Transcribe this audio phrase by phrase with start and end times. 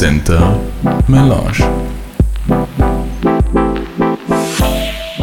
[0.00, 0.40] Center
[1.08, 1.58] Melange.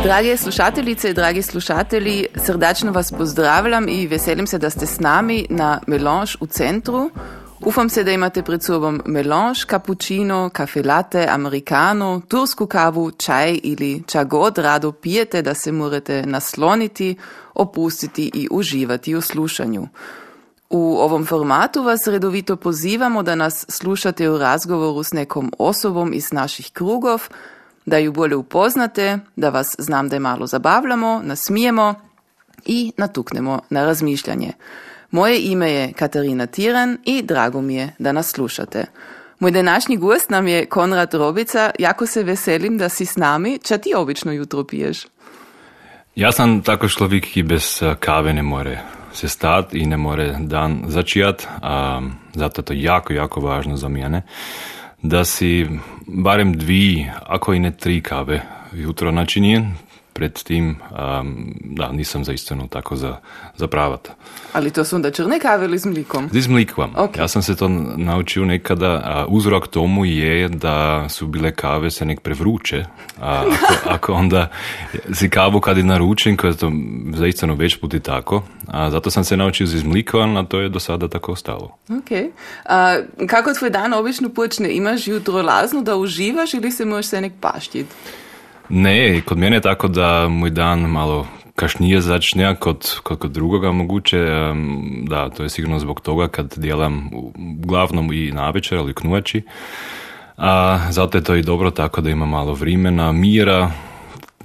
[0.03, 5.79] Drage slušateljice dragi slušatelji, srdačno vas pozdravljam i veselim se da ste s nami na
[5.87, 7.12] Melange u centru.
[7.62, 14.03] Ufam se da imate pred sobom melange, cappuccino, kafe latte, americano, tursku kavu, čaj ili
[14.08, 17.16] ča god rado pijete da se morate nasloniti,
[17.53, 19.88] opustiti i uživati u slušanju.
[20.76, 26.32] U ovom formatu vas redovito pozivamo da nas slušate u razgovoru s nekom osobom iz
[26.32, 27.22] naših krugov,
[27.86, 31.96] da ju bolje upoznate, da vas znam da je malo zabavljamo, nasmijemo
[32.66, 34.52] i natuknemo na razmišljanje.
[35.12, 38.85] Moje ime je Katarina Tiran i drago mi je da nas slušate.
[39.40, 41.71] Moj današnji gost nam je Konrad Robica.
[41.80, 43.60] Jako se veselim da si s nami.
[43.63, 45.08] Ča ti obično jutro piješ?
[46.16, 50.35] Ja sam tako človek, ki bez eh, kave ne more se stati i ne more
[50.40, 52.02] dan začijat, a
[52.34, 54.21] zato je to jako, jako važno za mene.
[55.01, 55.68] Da si
[56.07, 58.41] barem dvi, ako i ne tri kave
[58.73, 59.73] jutro načinjen,
[60.14, 63.18] predtým um, da, nisam zaistinu tako za,
[63.56, 64.09] zapravat.
[64.53, 66.30] Ali to su onda črne kave ili s mlikom?
[66.33, 66.94] S mlikom.
[66.95, 67.19] Okay.
[67.19, 69.02] Ja sam se to naučio nekada.
[69.06, 72.86] A uzrok tomu je da su bile kave se nek prevruće.
[73.22, 74.50] A ako, ako onda
[75.14, 76.72] si kavu kad je naručen, koja je to
[77.16, 78.44] zaistinu već puti tako.
[78.67, 81.78] A zato sam se naučio s mlikom, a to je do sada tako ostalo.
[81.89, 82.31] Ok.
[82.66, 84.75] A, kako tvoj dan obično počne?
[84.75, 87.95] Imaš jutro lazno da uživaš ili se možeš se nek paštiti?
[88.69, 93.72] Ne, kod mene je tako da moj dan malo kašnije začne kod, kod, kod drugoga
[93.72, 94.25] moguće.
[95.08, 97.09] Da, to je sigurno zbog toga kad djelam
[97.64, 99.41] uglavnom i navečer, ali knuači.
[100.38, 103.72] A zato je to i dobro tako da ima malo vremena, mira,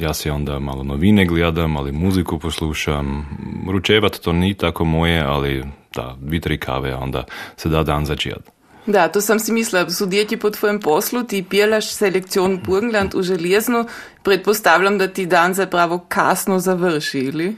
[0.01, 3.27] ja se onda malo novine gledam, ali muziku poslušam.
[3.71, 7.25] Ručevat to ni tako moje, ali da, dvi, tri kave, onda
[7.57, 8.58] se da dan začijat.
[8.89, 13.23] Da, to sam si mislila, su djeti po tvojem poslu, ti pjelaš selekcion Burgenland u
[13.23, 13.85] Željeznu,
[14.23, 17.57] pretpostavljam da ti dan zapravo kasno završi, ili?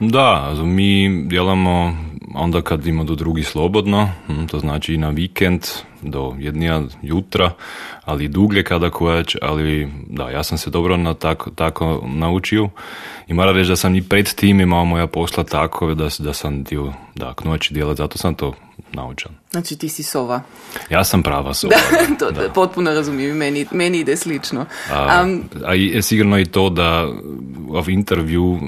[0.00, 1.96] Da, mi djelamo
[2.34, 5.66] onda kad ima do drugi slobodno, hm, to znači i na vikend
[6.02, 7.50] do jednija jutra,
[8.04, 12.68] ali duglje kada kojeć, ali da, ja sam se dobro na tako, tako naučio
[13.26, 16.62] i moram reći da sam i pred tim imao moja posla tako da, da sam
[16.62, 18.54] dio da, noći djelat, zato sam to
[18.92, 19.39] naučan.
[19.50, 20.42] Znači ti si sova.
[20.90, 21.74] Ja sam prava sova.
[21.90, 22.48] Da, to da.
[22.48, 24.66] potpuno razumijem, meni, meni ide slično.
[24.92, 27.08] A, um, a je sigurno i to da
[27.70, 28.58] ov intervju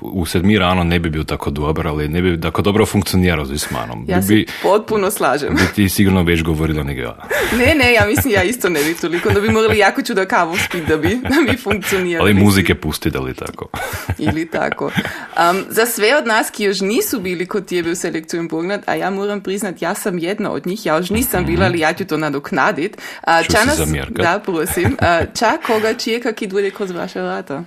[0.00, 3.70] u sedmi rano ne bi bio tako dobar, ali ne bi tako dobro funkcionirao s
[3.70, 4.04] manom.
[4.08, 5.54] Ja bi, se potpuno slažem.
[5.54, 7.16] Bi ti sigurno već govorila nego ja.
[7.58, 10.56] Ne, ne, ja mislim ja isto ne bi toliko, da bi morali jako čudo kavu
[10.56, 12.30] spiti da bi, da bi funkcionirali.
[12.30, 13.68] Ali muzike pustiti, ali tako.
[14.28, 14.84] Ili tako.
[14.84, 18.94] Um, za sve od nas, ki još nisu bili kod tebe u selekciju pogled, a
[18.94, 22.04] ja moram priznat, ja sam jedna od njih, ja još nisam bila, ali ja ću
[22.04, 22.96] to nadoknadit.
[22.96, 24.96] Uh, ča nas, da, prosim.
[25.00, 27.64] Uh, ča koga čeka, ki bude kroz vaše vrata?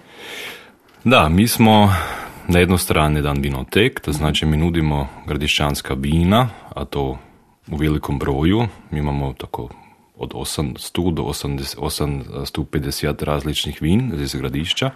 [1.04, 1.94] Da, mi smo
[2.48, 7.18] na jednoj strani jedan vinotek, to znači mi nudimo gradišćanska vina, a to
[7.72, 8.68] u velikom broju.
[8.92, 9.70] Mi imamo tako
[10.18, 14.92] od 800 do 80, 850 različnih vin iz gradišća.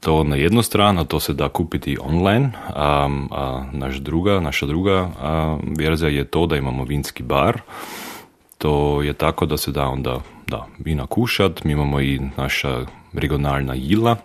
[0.00, 4.66] To na jednu stranu, a to se da kupiti online, a, a naš druga, naša
[4.66, 7.60] druga a, verzija je to da imamo vinski bar.
[8.58, 13.74] To je tako da se da onda da, vina kušat, mi imamo i naša regionalna
[13.74, 14.16] jila,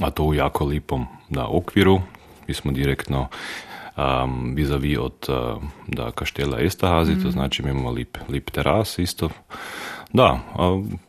[0.00, 2.00] a to u jako lipom da, okviru.
[2.48, 3.28] Mi smo direktno
[3.96, 7.22] um, vis-a-vis od uh, da, kaštela Estahazi, mm.
[7.22, 9.28] to znači mi imamo lip, lip teras isto.
[10.12, 10.40] Da,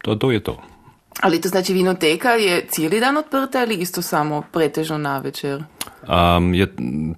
[0.03, 0.57] to, to je to.
[1.22, 5.63] Ali to znači vinoteka je cijeli dan otprta ili isto samo pretežno na večer?
[6.38, 6.73] Um, je,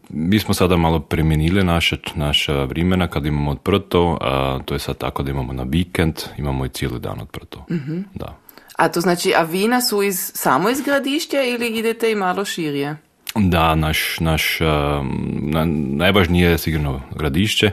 [0.10, 4.98] mi smo sada malo premenili naše, naša vremena kad imamo odprto, a to je sad
[4.98, 7.66] tako da imamo na vikend, imamo i cijeli dan odprto.
[7.70, 8.38] mm Da.
[8.78, 12.98] A to znači, a vina su iz, samo iz gradišća ili idete i malo širije?
[13.36, 14.60] Da, naš, naš
[15.42, 17.72] na, najvažnije je sigurno gradišće,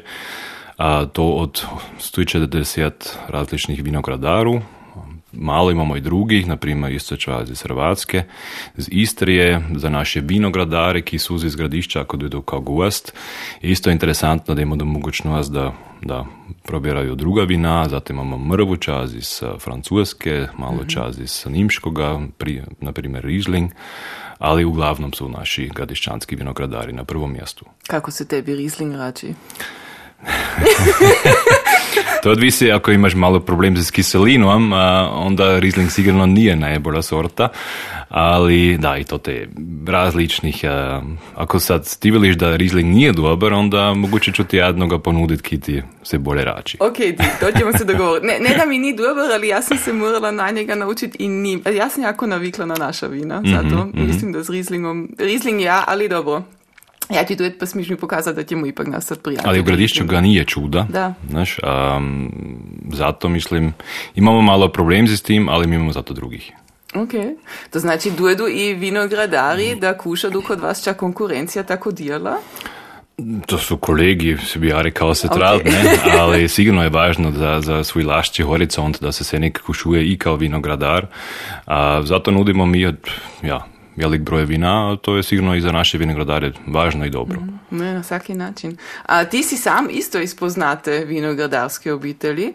[0.76, 1.64] a to od
[1.98, 2.90] 140
[3.28, 4.60] različnih vinogradaru,
[5.32, 8.22] malo imamo i drugih, na primjer isto čas iz Hrvatske,
[8.76, 13.12] iz Istrije, za naše vinogradare ki su iz gradišća ako idu kao gost.
[13.60, 16.26] Isto je interesantno da imamo mogućnost da, da
[16.62, 20.88] probiraju druga vina, zatim imamo mrvu čaz iz Francuske, malo mm-hmm.
[20.88, 23.70] čaz iz Nimškoga, pri, na primjer Riesling,
[24.38, 27.64] ali uglavnom su naši gradišćanski vinogradari na prvom mjestu.
[27.86, 29.34] Kako se tebi Riesling rači?
[32.26, 34.72] To odvisi ako imaš malo problem s kiselinom,
[35.12, 37.48] onda Riesling sigurno nije najbolja sorta,
[38.08, 39.48] ali da, i to te
[39.86, 40.64] različnih,
[41.34, 45.60] ako sad ti veliš da Riesling nije dobar, onda moguće ću ti jednoga ponuditi ki
[45.60, 46.76] ti se bolje rači.
[46.80, 46.96] Ok,
[47.40, 48.26] to ćemo se dogovoriti.
[48.26, 51.28] Ne, ne da mi nije dobar, ali ja sam se morala na njega naučiti i
[51.28, 54.06] ni, ja sam jako navikla na naša vina, zato mm-hmm.
[54.06, 56.42] mislim da s Rieslingom, Riesling ja, ali dobro.
[57.10, 59.48] Ja ti tu pa smiš mi pokazati da ćemo ipak nastati prijatelji.
[59.48, 60.86] Ali u Gradišću ga nije čuda.
[60.90, 61.14] Da.
[61.28, 61.58] Znaš,
[61.96, 62.32] um,
[62.92, 63.74] zato mislim,
[64.14, 66.52] imamo malo problem s tim, ali mi imamo zato drugih.
[66.94, 67.10] Ok,
[67.70, 72.36] to znači dojedu i vinogradari da kušaju kod vas čak konkurencija tako dijela?
[73.46, 75.64] To su kolegi, se bi ja rekao se okay.
[75.64, 75.98] ne?
[76.20, 80.18] ali sigurno je važno za, za svoj lašći horizont da se se nek kušuje i
[80.18, 81.06] kao vinogradar.
[81.66, 82.96] A, zato nudimo mi od,
[83.42, 87.40] ja, velik broj vina, a to je sigurno i za naše vinogradare važno i dobro.
[87.40, 88.76] Mm, ne, na svaki način.
[89.06, 92.52] A ti si sam isto iz poznate vinogradarske obitelji.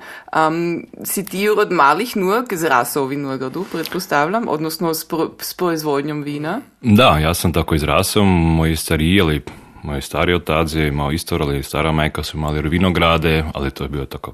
[0.48, 6.24] Um, si ti od malih nog zrasao u vinogradu, pretpostavljam, odnosno s, pro, s proizvodnjom
[6.24, 6.62] vina?
[6.82, 8.24] Da, ja sam tako izrasao.
[8.24, 9.42] Moji stariji ili
[9.84, 13.90] moj stari otac je imao isto, ali stara majka su imali vinograde, ali to je
[13.90, 14.34] bilo tako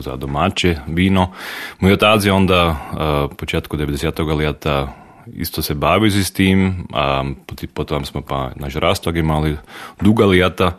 [0.00, 1.32] za domaće vino.
[1.80, 4.36] Moj otac je onda uh, početku 90.
[4.36, 4.88] leta
[5.36, 7.24] isto se bavio s tim, a
[7.74, 9.56] potom smo pa naš rastog imali
[10.00, 10.76] duga lijeta.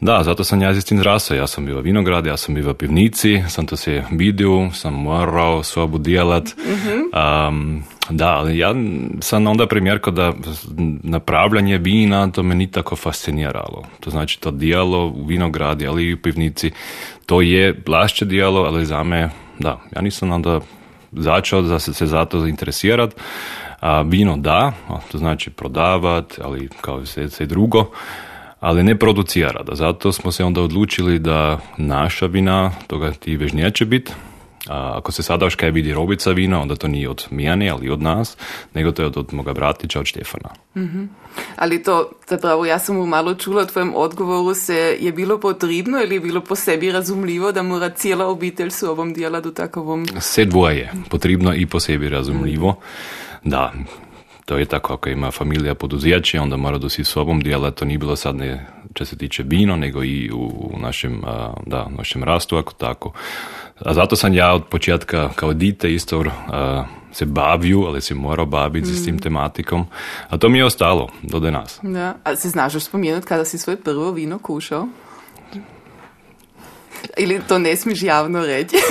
[0.00, 1.36] Da, zato sam ja s tim zrasao.
[1.36, 5.98] Ja sam bio vinograd, ja sam bio pivnici, sam to se vidio, sam morao sobu
[5.98, 6.44] dijelat.
[6.44, 8.74] mm da, ali ja
[9.20, 10.32] sam onda primjerko da
[11.02, 13.84] napravljanje vina to me ni tako fasciniralo.
[14.00, 16.70] To znači to dijelo u vinogradi, ali i u pivnici,
[17.26, 20.60] to je plašće dijelo, ali za me, da, ja nisam onda
[21.12, 23.16] začeo da se, se za to zainteresirati.
[23.80, 24.72] A vino da,
[25.12, 27.90] to znači prodavat, ali kao sve, sve drugo,
[28.60, 29.62] ali ne producira.
[29.62, 29.74] Da.
[29.74, 34.12] Zato smo se onda odlučili da naša vina, toga ti već neće biti,
[34.68, 38.02] a ako se sada kaj vidi robica vina, onda to nije od Mijane, ali od
[38.02, 38.36] nas,
[38.74, 40.48] nego to je od, od moga bratića, od Štefana.
[40.76, 41.10] Mm-hmm.
[41.56, 46.02] Ali to, zapravo, ja sam mu malo čula u tvojem odgovoru, se je bilo potrebno
[46.02, 50.06] ili je bilo po sebi razumljivo da mora cijela obitelj s ovom dijela do takovom?
[50.20, 52.80] Se dvoje, potrebno i po sebi razumljivo.
[53.44, 53.72] Da,
[54.44, 57.98] to je tako, ako ima familija poduzeće, onda mora da si sobom dijela, to nije
[57.98, 61.22] bilo sad ne če se tiče vino, nego i u našem,
[61.66, 63.12] da, našem rastu, ako tako.
[63.78, 66.24] A zato sam ja od početka kao dite isto
[67.12, 69.18] se bavio, ali se morao baviti s tim mm.
[69.18, 69.86] tematikom.
[70.28, 71.78] A to mi je ostalo do danas.
[71.82, 72.14] Da.
[72.24, 74.88] A se znaš spomenuti kada si svoje prvo vino kušao?
[77.18, 78.76] Ili to ne smiješ javno reći?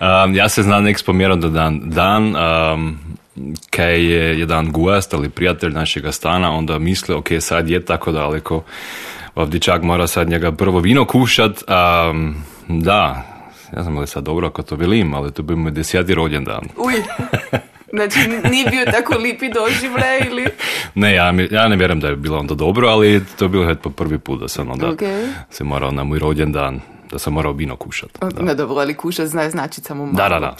[0.00, 2.98] um, ja se znam nek spomenuti da dan, dan um,
[3.70, 8.62] kaj je jedan gost ali prijatelj našega stana onda misle, ok, sad je tako daleko,
[9.34, 11.62] ovdje čak mora sad njega prvo vino kušat,
[12.10, 12.34] um,
[12.68, 13.22] da,
[13.76, 16.64] ja znam li sad dobro ako to velim, ali to bi mu deseti rođendan.
[16.76, 16.94] Uj,
[17.92, 18.18] znači
[18.50, 20.46] nije bio tako lipi doživljaj ili?
[20.94, 23.90] Ne, ja, ja ne vjerujem da je bilo onda dobro, ali to je bilo po
[23.90, 25.26] prvi put da sam onda okay.
[25.50, 26.80] se morao na moj rođendan
[27.14, 28.18] da sam morao vino kušat.
[28.20, 28.42] Da.
[28.42, 30.16] Ne dobro, ali kušat zna znači samo malo.
[30.16, 30.56] Da, da, da.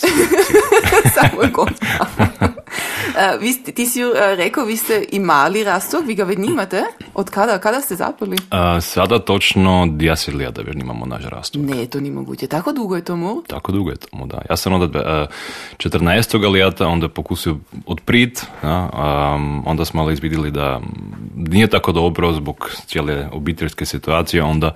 [1.17, 6.25] samo je Uh, vi ste, ti si uh, rekao, vi ste imali rastok, vi ga
[6.25, 6.83] već nimate.
[7.15, 7.59] Od kada?
[7.59, 8.37] Kada ste zapali?
[8.37, 11.63] Uh, sada točno 10 lijeta već nimamo naš rastok.
[11.63, 12.47] Ne, to nije moguće.
[12.47, 13.43] Tako dugo je tomu?
[13.47, 14.43] Tako dugo je tomu, da.
[14.51, 15.29] Ja sam onda uh,
[15.77, 16.51] 14.
[16.51, 17.57] lijeta onda pokusio
[17.87, 18.91] odprit, ja,
[19.35, 20.81] um, onda smo ali izvidjeli da
[21.37, 24.75] nije tako dobro zbog cijele obiteljske situacije, onda,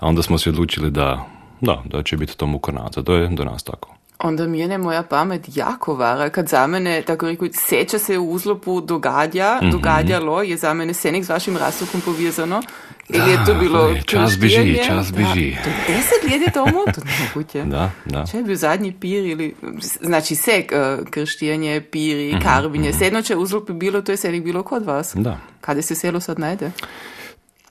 [0.00, 1.11] onda smo se odlučili da,
[1.60, 3.02] da, da će biti to mukonaca.
[3.02, 6.30] To je do nas tako onda mi je moja pamet jako vara.
[6.30, 9.70] Kad za mene, tako reku, seća se u uzlopu događa, mm-hmm.
[9.70, 12.62] događalo, je za mene senik s vašim rastokom povezano.
[13.08, 15.50] Ili je to bilo Čas beži, čas beži.
[15.50, 17.62] Da, to deset let je tomu, to moguće.
[17.72, 18.24] Da, da.
[18.26, 19.54] Če je bil zadnji pir ili,
[20.00, 22.98] znači sek, uh, krštijenje, piri, mm-hmm, karvinje, mm-hmm.
[22.98, 25.12] sedno če uzlopi bilo, to je senik bilo kod vas.
[25.14, 25.38] Da.
[25.60, 26.70] Kada se selo sad najde?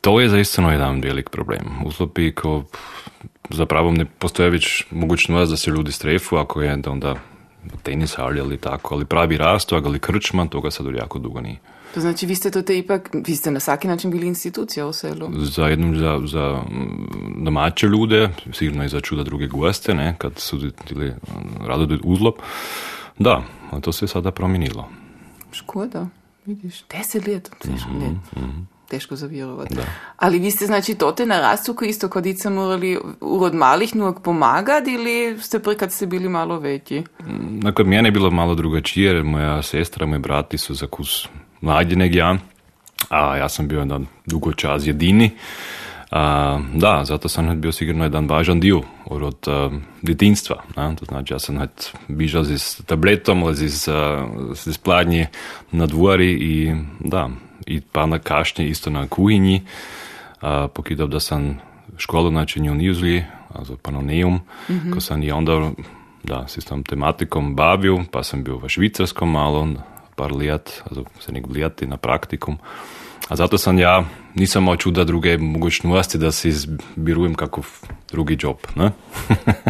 [0.01, 1.85] To je zaistino jedan velik problem.
[1.85, 2.63] Uzlopi ko
[3.53, 7.15] zapravo ne postoje već mogućnost da se ljudi strefu, ako je onda
[7.83, 11.57] tenis ali tako, ali pravi rastok ali krčma, toga sad jako dugo nije.
[11.93, 14.93] To znači vi ste to te ipak, vi ste na svaki način bili institucija u
[14.93, 15.29] selu?
[15.33, 20.39] Za jednom, za, za mm, domaće ljude, sigurno i za čuda druge goste, ne, kad
[20.39, 21.13] su ili
[21.67, 22.35] rado uzlop.
[23.19, 23.43] Da,
[23.81, 24.89] to se sada promijenilo.
[25.51, 26.07] Škoda,
[26.45, 29.75] vidiš, deset let, mm-hmm, mm-hmm teško zavjerovati.
[30.17, 34.93] Ali vi ste znači tote na rastuku isto kod ica morali urod malih nog pomagati
[34.93, 37.03] ili ste prvi kad ste bili malo veći?
[37.23, 41.27] Mm, kod mene je bilo malo drugačije jer moja sestra, moji brati su za kus
[41.61, 42.37] mlađi nek ja,
[43.09, 45.31] a ja sam bio na dugo čas jedini.
[46.11, 50.63] A, da, zato sam bio sigurno jedan važan dio od uh, djetinstva.
[50.75, 51.59] To znači, ja sam
[52.07, 53.89] bižao s tabletom, ali z,
[54.53, 55.27] z pladnji
[55.71, 57.29] na dvori i da,
[57.71, 59.61] и пана кашње исто на кујни,
[60.41, 61.59] а, покидав да сам
[61.97, 64.93] школу значи не унизли, а за панонеум, mm -hmm.
[64.93, 65.71] кој сам и онда
[66.23, 69.67] да, се сам тематиком бавил, па сам бил во Швицарском мало,
[70.15, 72.59] пар лет, азо се нек лет на практикум.
[73.29, 74.03] А затоа сам ја
[74.35, 78.91] нисам имал чуда друге могуќности да се избирувам каков други џоб, не?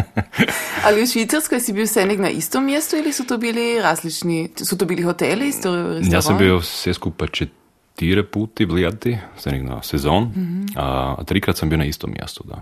[0.86, 4.76] Али у Швицарској си бил сенек на исто место или су то били различни, су
[4.76, 6.10] то били хотели, исто ресторант?
[6.10, 7.52] Јас сум бил се скупа чет
[7.96, 9.18] četiri puti vlijati,
[9.62, 10.66] na sezon, mm-hmm.
[10.76, 12.60] a trikrat sam bio na istom mjestu, da.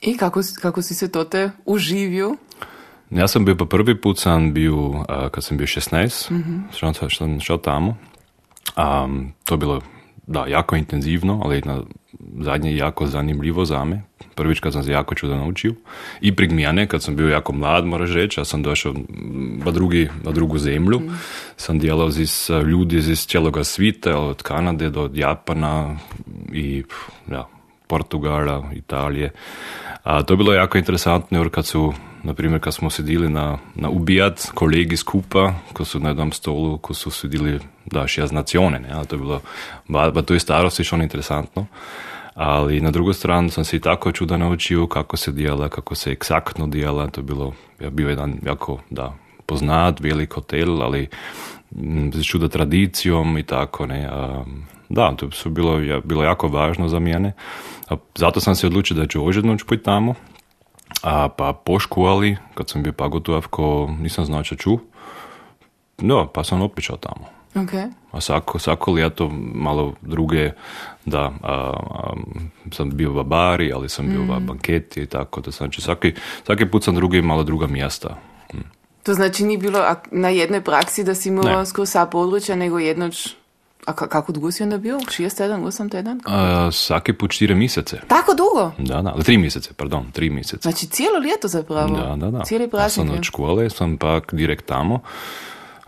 [0.00, 2.36] I kako, kako si se to te uživio?
[3.10, 6.68] Ja sam bio po prvi put sam bio, kad sam bio 16, mm-hmm.
[6.72, 7.96] što sam šao tamo.
[8.76, 9.80] Um, to je bilo
[10.26, 11.82] da, jako intenzivno, ali na
[12.40, 14.02] zadnje jako zanimljivo za me.
[14.34, 15.74] Prvič kad sam se jako čudo naučio.
[16.20, 18.94] I prig mjene, kad sam bio jako mlad, moraš reći, ja sam došao
[19.64, 21.00] na, drugi, na drugu zemlju.
[21.00, 21.10] Mm.
[21.56, 25.96] Sam djelao z ljudi iz cijeloga svita, od Kanade do Japana
[26.52, 26.84] i
[27.30, 27.46] ja,
[27.86, 29.30] Portugala, Italije.
[30.02, 33.88] A to je bilo jako interesantno, jer kad su Naprimer, kad smo sedili na, na
[33.88, 38.88] ubijat kolegi skupa, ko su na jednom stolu, ko su sedili da šest nacione, ne,
[39.08, 39.40] to je bilo,
[39.88, 41.66] ba to je starosti što interesantno.
[42.34, 46.12] Ali na drugu stranu sam se i tako čuda naučio kako se dijela, kako se
[46.12, 49.14] eksaktno dijela, to je bilo, ja bio jedan jako, da,
[49.46, 51.08] poznat, velik hotel, ali
[52.12, 54.44] s čuda tradicijom i tako, ne, a,
[54.88, 57.32] da, to su bilo, bilo jako važno za mene.
[57.88, 60.14] A zato sam se odlučio da ću ožedno pojti tamo,
[61.02, 64.78] a pa po školi, kad sam bio pagotovko, nisam znao čo ću.
[65.98, 67.26] No, pa sam opišao tamo.
[67.54, 67.90] Okay.
[68.12, 70.50] A svako, svako ljeto malo druge,
[71.04, 71.72] da, a,
[72.72, 74.30] sam bio u babari, ali sam bio mm.
[74.30, 75.40] u banketi i tako.
[75.40, 76.14] Da znači, svaki,
[76.46, 78.16] svaki put sam drugi malo druga mjesta.
[78.54, 78.58] Mm.
[79.02, 83.36] To znači nije bilo na jednoj praksi da si imao skoro sa područja, nego jednoć
[83.86, 85.00] a kako dugo si onda bio?
[85.10, 86.20] Šest tjedan, osam tjedan?
[86.72, 88.00] svaki put štiri mjesece.
[88.08, 88.72] Tako dugo?
[88.78, 90.62] Da, da, tri mjesece, pardon, tri mjesece.
[90.62, 91.96] Znači cijelo ljeto zapravo?
[91.96, 92.44] Da, da, da.
[92.44, 93.06] Cijeli praznik.
[93.06, 95.00] Ja sam od škole, sam pak direkt tamo,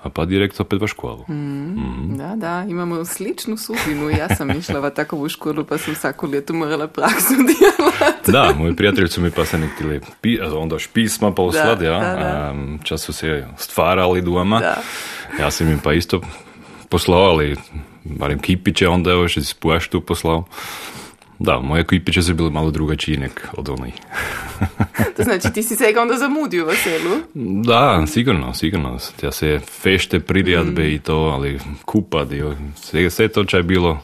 [0.03, 1.25] a pa direkt opet u školu.
[1.29, 2.17] Mm, mm.
[2.19, 4.11] Da, da, imamo sličnu sudbinu.
[4.11, 8.33] Ja sam išla v takovu školu, pa sam svako ljeto morala praksu djelati.
[8.33, 12.01] Da, moji prijatelji su mi pa se nektili pi, onda pisma poslati, ja.
[12.01, 12.55] Da, da.
[12.85, 14.59] čas su se stvarali doma.
[14.59, 14.77] Da.
[15.41, 16.21] Ja sam im pa isto
[16.93, 17.57] poslao, ali
[18.05, 20.45] barem Kipiće onda još iz Puaštu poslao.
[21.39, 23.95] Da, moje kipiće su bile malo drugačije nek od onih.
[25.17, 27.17] to znači ti si se onda zamudio u selu?
[27.63, 28.99] Da, sigurno, sigurno.
[29.23, 30.95] Ja se fešte pririjadbe mm.
[30.95, 32.57] i to, ali kupa dio.
[32.77, 33.99] Sve, sve to čaj bilo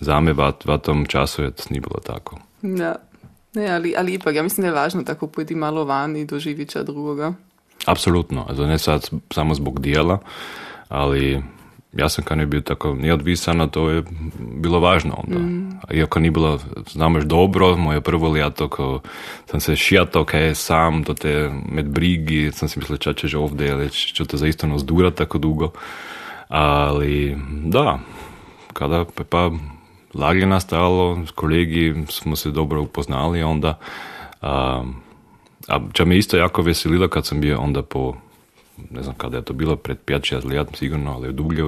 [0.00, 2.38] za me v, v tom času je nije bilo tako.
[2.62, 2.96] Da.
[3.54, 6.78] Ne, ali, ali ipak, ja mislim da je važno tako pojeti malo van i doživiti
[6.82, 7.32] drugoga.
[7.86, 10.18] Apsolutno, ne sad samo zbog dijela,
[10.88, 11.42] ali
[11.92, 14.02] ja sam kad ne bio tako neodvisan, a to je
[14.38, 15.38] bilo važno onda.
[15.38, 15.80] Mm.
[15.90, 16.58] Iako nije bilo,
[16.90, 19.00] znamo dobro, moje prvo ljeto, ko
[19.46, 23.34] sam se šijatao kaj je sam, to te med brigi, sam si mislio ča ćeš
[23.34, 25.70] ovdje, ali ću to zaista zdura tako dugo.
[26.48, 27.98] Ali da,
[28.72, 29.50] kada pa
[30.14, 33.78] laglje nastalo, s kolegi smo se dobro upoznali onda,
[34.42, 34.84] a,
[35.68, 38.14] a ča me isto jako veselilo kad sam bio onda po
[38.90, 41.64] ne znam kada je to bilo, pred 5-6 let sigurno, ali dublje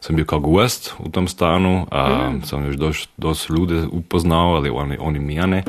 [0.00, 2.42] sam bio kao gost u tom stanu, a mm.
[2.42, 5.62] sam još dosta ljude upoznao, ali oni, oni mijane.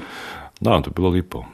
[0.60, 1.46] Da, to je bilo lipo.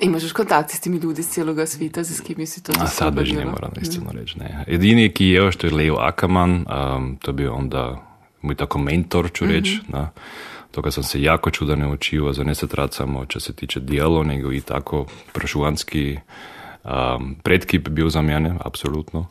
[0.00, 3.18] I možeš kontakt s timi ljudi iz cijeloga svita, s kim si to A sad
[3.18, 4.16] već ne moram istina mm.
[4.16, 4.64] reći, ne.
[4.66, 8.02] Jedini ki je što je Leo Ackerman, um, to je bio onda
[8.42, 9.92] moj tako mentor, ću reći, mm-hmm.
[9.92, 10.10] da.
[10.70, 14.52] Toga sam se jako čuda naučio, za ne se samo čo se tiče dijelo, nego
[14.52, 16.18] i tako prašuvanski
[16.86, 19.26] Um, predkip bil za mene, absolutno.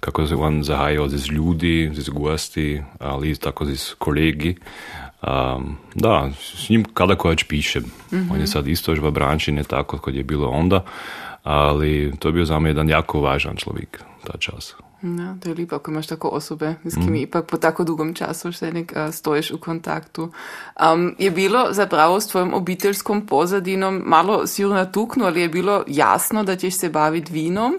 [0.00, 4.54] Kako se on zahajal z ljudi, z gosti, ali tako z kolegi.
[5.22, 7.82] Um, da, s njim kada kojač pišem.
[7.82, 8.30] Mm-hmm.
[8.30, 10.84] On je sad isto v branči, ne tako kot je bilo onda,
[11.50, 14.74] ali to je bio za me jedan jako važan človek ta čas.
[15.02, 17.22] Ja, to je lepo, ko imaš tako osobe, s kimi mm.
[17.22, 20.26] ipak po tako dugom času še nek uh, stojiš v kontaktu.
[20.76, 26.44] Um, je bilo zapravo s tvojim obiteljskim pozadinom malo sigurno natukno, ali je bilo jasno,
[26.44, 27.78] da ćeš se baviti vinom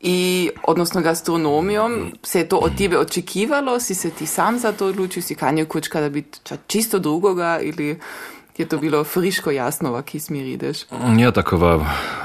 [0.00, 2.12] i, odnosno gastronomijom?
[2.22, 3.80] Se je to od tebe očekivalo?
[3.80, 5.22] Si se ti sam za to odlučio?
[5.22, 8.00] Si kanio kučka da biti čisto drugoga ili
[8.58, 10.78] je to bilo friško jasno, v ki smeri ideš?
[11.18, 11.84] Ja, tako v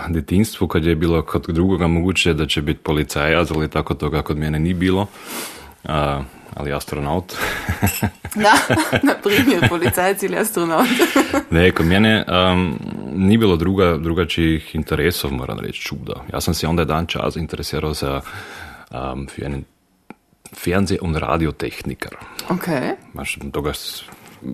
[0.10, 4.38] detinstvu, kad je bilo kod drugoga moguće da će biti policajac, ali tako toga kod
[4.38, 5.08] mene ni bilo.
[5.84, 7.34] A, ali astronaut.
[8.36, 8.54] da,
[9.08, 10.88] na primjer, policajac ili astronaut.
[11.52, 12.80] ne, kod mene um,
[13.16, 16.24] nije bilo druga, drugačijih interesov, moram reći, čuda.
[16.34, 18.22] Ja sam se onda jedan čas interesirao za
[18.92, 19.28] um,
[20.56, 22.16] fernseh- und radiotehniker.
[22.50, 22.68] Ok.
[23.14, 23.74] Maš, toga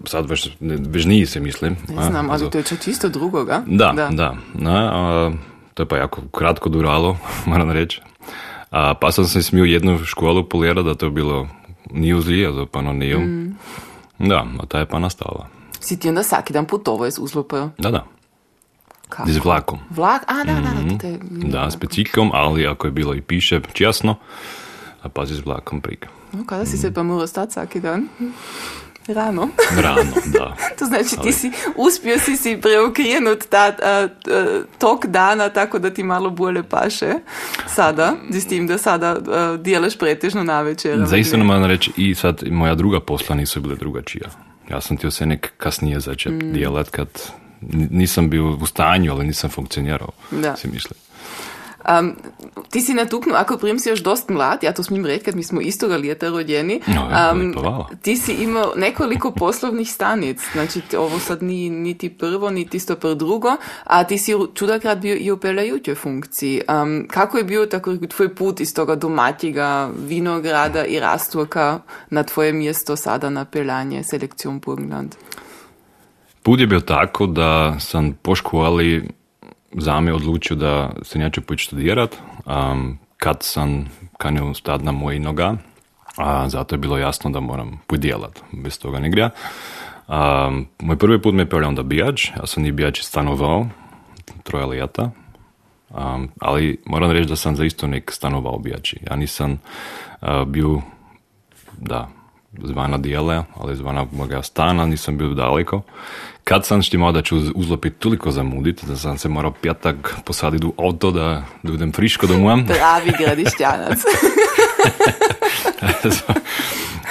[0.06, 1.78] sad već, već nije se mislim.
[1.90, 3.64] Ne a, znam, ali to je čak čisto drugoga.
[3.66, 4.36] Da, da.
[4.54, 5.32] Na, a,
[5.74, 8.02] to je pa jako kratko duralo, moram reći.
[8.72, 11.48] A, pa sam se smio jednu školu polirati, da to je bilo
[11.90, 13.20] Newsly, also pa no Neo.
[14.20, 15.48] Da, a ta je pa nastala.
[15.80, 17.70] Si ti onda vsaki dan putovao iz Uzlopa?
[17.78, 18.06] Da, da,
[19.10, 19.32] Kako?
[19.32, 19.80] z vlakom.
[19.90, 20.24] Vlak?
[20.28, 20.98] A, da, da, da.
[20.98, 21.78] Te, Da, s
[22.34, 24.16] ali ako je bilo i piše časno,
[25.02, 26.08] a pa z vlakom prik.
[26.32, 28.08] No, kada si se pa morao stati vsaki dan?
[29.08, 29.50] Rano.
[29.74, 30.56] Rano, da.
[30.80, 34.08] To znači ti Ali- si uspio si si preokrenut ta a,
[34.78, 37.14] tok dana tako da ti malo bolje paše
[37.68, 41.00] sada, s tim da sada a, dijelaš pretežno na večer.
[41.00, 44.30] Zaista moram reći i sad moja druga posla nisu bile drugačija.
[44.70, 46.54] Ja sam htio se nek kasnije začet Mm.
[46.54, 47.08] djelat kad
[47.90, 50.56] nisam bio u stanju, ali nisam funkcionirao, Da.
[50.56, 50.96] si misli.
[51.90, 52.16] Um,
[52.70, 55.44] ti si natuknuo, ako prim si još dost mlad, ja to smijem reći kad mi
[55.44, 56.82] smo istoga lijeta rođeni,
[57.54, 57.90] hvala.
[58.02, 63.14] ti si imao nekoliko poslovnih stanic, znači ovo sad ni, niti prvo, niti isto prvo
[63.14, 66.62] drugo, a ti si čudakrat bio i u pelajućoj funkciji.
[66.70, 72.54] Um, kako je bio tako tvoj put iz toga domaćega vinograda i rastoka na tvoje
[72.54, 75.16] mjesto sada na pelanje selekcijom Burgenland?
[76.44, 79.10] Put je bio tako da sam po školi
[79.78, 82.16] zame odlučio da se neću početi študirat,
[82.46, 85.56] um, kad sam kanio stati na moji noga,
[86.18, 89.30] a zato je bilo jasno da moram podjelat, bez toga ne gre.
[90.08, 93.68] Um, moj prvi put me je onda bijač, ja sam i bijač stanovao,
[94.44, 95.12] troje lijeta,
[95.90, 98.98] um, ali moram reći da sam zaista nek stanovao bijači.
[99.10, 99.52] Ja nisam
[100.22, 100.82] uh, bio,
[101.78, 102.10] da,
[102.64, 105.82] zvana dijele, ali zvana moga stana, nisam bio daleko.
[106.44, 110.66] Kad sam štimao da ću uz- uzlopit toliko zamudit, da sam se morao pjatak posaditi
[110.66, 112.58] u auto da, da friško domov.
[112.68, 114.00] Pravi gradišćanac.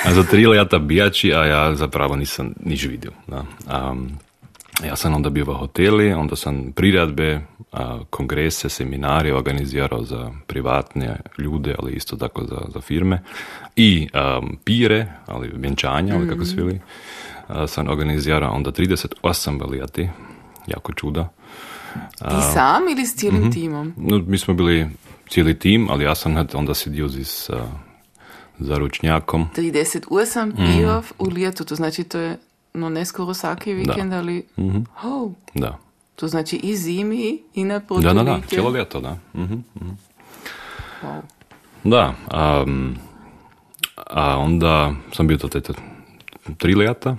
[0.04, 3.10] a za tri leta bijači, a ja zapravo nisam niš vidio.
[3.26, 3.44] Da.
[3.90, 4.10] Um,
[4.84, 7.40] ja sam onda bio u hoteli, onda sam priredbe, a,
[8.10, 13.22] kongrese, seminarije organizirao za privatne ljude, ali isto tako za, za firme.
[13.76, 16.80] I um, pire, ali vjenčanja, ali kako se veli,
[17.48, 20.08] a, sam organizirao onda 38 valijati,
[20.66, 21.28] jako čuda.
[22.18, 23.94] Ti sam ili s cijelim timom?
[23.96, 24.88] No, mi smo bili
[25.28, 27.56] cijeli tim, ali ja sam onda sjedio s uh,
[28.58, 29.48] zaručnjakom.
[29.56, 32.38] 38 pijov u lijetu, to znači to je
[32.74, 34.44] no ne skoro svaki vikend, ali
[35.04, 35.78] oh, Da.
[36.16, 38.48] To znači i zimi i na Da, da, da, vikend.
[38.48, 39.16] cijelo ljeto, da.
[39.34, 39.90] Mhm, mhm.
[41.02, 41.20] Wow.
[41.84, 42.14] Da,
[42.64, 42.96] um,
[44.10, 45.60] a onda sam bio to te
[46.56, 47.16] tri ljeta,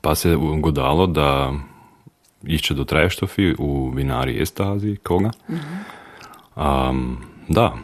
[0.00, 1.52] pa se ugodalo da
[2.42, 5.30] išće do Treštofi u vinari Estazi, koga.
[6.56, 7.18] Um,
[7.48, 7.76] da,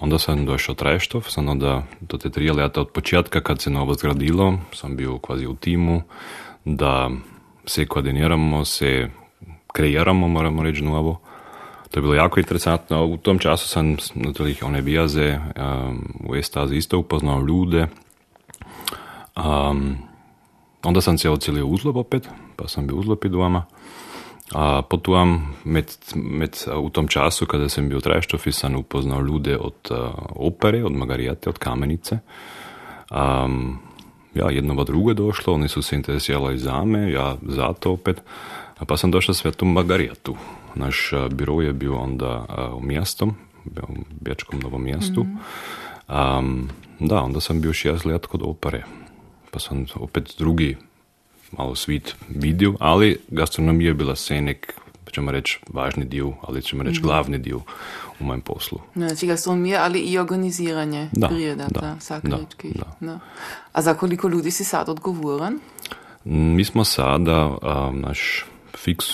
[0.00, 3.94] onda sam došao Treštov, sam onda do te tri ljeta od početka kad se novo
[3.94, 6.02] zgradilo, sam bio kvazi u timu,
[6.64, 7.10] da
[7.66, 9.08] se koordiniramo, se
[9.72, 11.20] kreiramo, moramo reći novo.
[11.90, 13.04] To je bilo jako interesantno.
[13.04, 17.86] U tom času sam na tih one bijaze um, u Estazi isto upoznao ljude.
[19.36, 19.96] Um,
[20.82, 23.64] onda sam se odselio u Uzlop opet, pa sam bio u Uzlopi doma.
[24.54, 29.58] A potom med, med, u tom času kada sam bio u Treštofi sam upoznao ljude
[29.58, 29.96] od uh,
[30.28, 32.18] opere, od Magarijate, od Kamenice.
[33.10, 33.78] Um,
[34.34, 38.22] ja, jedno pa drugo je došlo, oni su se interesirali za me, ja zato opet.
[38.86, 40.36] Pa sam došao sve tu Magarijatu.
[40.74, 45.26] Naš biro je bio onda u mjestom, u Bječkom novom mjestu.
[46.08, 46.68] Um,
[46.98, 48.84] da, onda sam bio šest let kod opere.
[49.50, 50.76] Pa sam opet drugi
[51.58, 54.74] malo svit vidio, ali gastronomija je bila se nek,
[55.12, 57.60] ćemo reći, važni dio, ali ćemo reći glavni dio
[58.20, 58.78] u mojem poslu.
[58.94, 62.76] Znači gastronomija, ali i organiziranje Da, prijeda, da, da, sakričkih.
[62.76, 63.18] da, Da.
[63.72, 65.58] A za koliko ljudi si sad odgovoran?
[66.24, 68.44] Mi smo sada, um, naš
[68.84, 69.06] fiks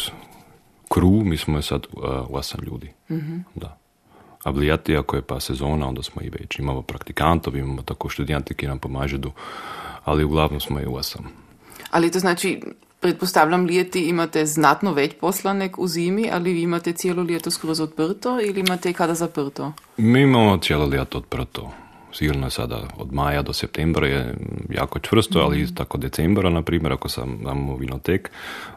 [0.95, 2.93] crew, mi smo sad uh, osam ljudi.
[3.55, 3.79] Da.
[4.45, 6.59] A vlijati, ako je pa sezona, onda smo i već.
[6.59, 9.19] Imamo praktikantov, imamo tako študijante ki nam pomažu,
[10.05, 11.27] ali uglavnom smo i osam.
[11.91, 12.61] Ali to znači,
[13.01, 17.81] pretpostavljam, lijeti imate znatno več posla nek u zimi, ali vi imate cijelo ljeto skroz
[17.81, 19.73] odprto ili imate kada zaprto?
[19.97, 21.71] Mi imamo cijelo ljeto odprto.
[22.13, 24.35] Sigurno je sada od maja do septembra je
[24.71, 28.31] jako čvrsto, ali isto tako decembra, na primjer, ako sam damo vinotek,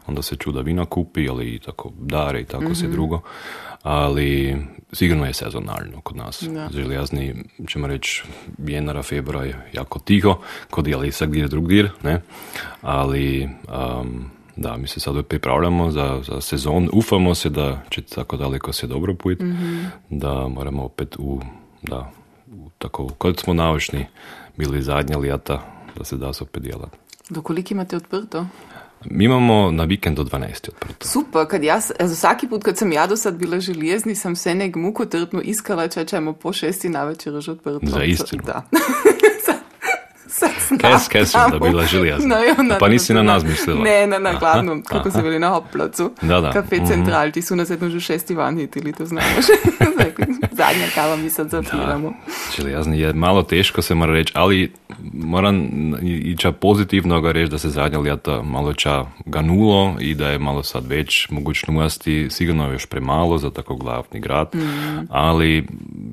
[0.07, 3.21] onda se čuda vina kupi, ali i tako dare i tako se drugo.
[3.83, 4.57] Ali
[4.93, 6.43] sigurno je sezonalno kod nas.
[6.43, 6.69] Da.
[6.73, 7.35] Željazni,
[7.67, 8.23] ćemo reći,
[8.67, 10.37] jenara, februar je jako tiho,
[10.69, 12.21] kod je ali gdje drugdje, ne?
[12.81, 16.89] Ali um, da, mi se sad pripravljamo za, za sezon.
[16.93, 19.45] Ufamo se da će tako daleko se dobro pojiti,
[20.09, 21.41] da moramo opet u,
[21.81, 22.11] da,
[22.81, 24.07] tako, kod smo naučni
[24.57, 25.61] bili zadnja ljeta,
[25.97, 26.97] da se da se opet djelati.
[27.29, 28.45] Do koliko imate odprto?
[29.05, 30.39] Mi imamo na vikend do 12
[30.69, 31.07] odprto.
[31.07, 34.55] Super, kad jaz, also vsaki put, kad sam ja do sad bila željezni, sam se
[34.55, 37.79] nek mukotrpno iskala, če ćemo po šesti na večer že odprto.
[37.83, 38.43] Za istinu.
[38.45, 38.61] Da.
[40.81, 41.83] Kaj, kaj sam da bila?
[42.21, 43.83] No, i onda pa nisi na na- nas mislila?
[43.83, 45.11] Ne, na, na Aha, glavnom, kako aha.
[45.11, 46.11] se bili na Hopplacu.
[46.21, 46.51] Da, da.
[46.51, 46.85] Kafe Mhm.
[46.85, 49.25] Central, ti su nas jedno že šesti van hitili, to znaš.
[50.61, 52.13] Zadnja kava mi sad zapiramo.
[52.57, 54.71] Željezni je malo teško se mora reći, ali
[55.13, 55.55] moram
[56.01, 60.29] i i ča pozitivno ga reći da se zadnja ljeta malo ča ganulo i da
[60.29, 64.51] je malo sad već mogućnosti, sigurno je još premalo za tako glavni grad,
[65.09, 65.67] ali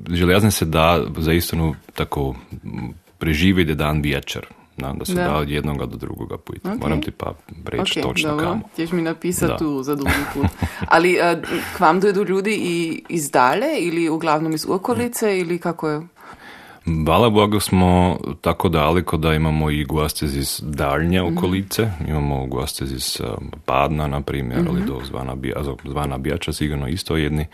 [0.09, 4.45] željezni se da za istinu tako m, preživjeti dan večer.
[4.79, 5.23] Da, da se Da.
[5.23, 5.35] da.
[5.35, 6.67] od jednoga do drugoga pojiti.
[6.67, 6.81] Ok.
[6.81, 7.33] Moram ti pa
[7.65, 8.45] reći Ok, točno dobro.
[8.45, 8.61] kamo.
[8.75, 10.45] Ćeš mi napisati tu za drugi put.
[10.87, 11.41] Ali eh,
[11.75, 16.01] k vam dojedu ljudi i iz dale ili uglavnom iz okolice ili kako je?
[17.05, 21.37] Hvala Bogu smo tako daleko da imamo i goste iz daljnje Mhm.
[21.37, 21.91] okolice.
[22.01, 23.21] Imamo goste iz
[23.67, 27.45] Badna, na primjer, ali do Zvana, Bi- also, Zvana Bijača sigurno isto jedni,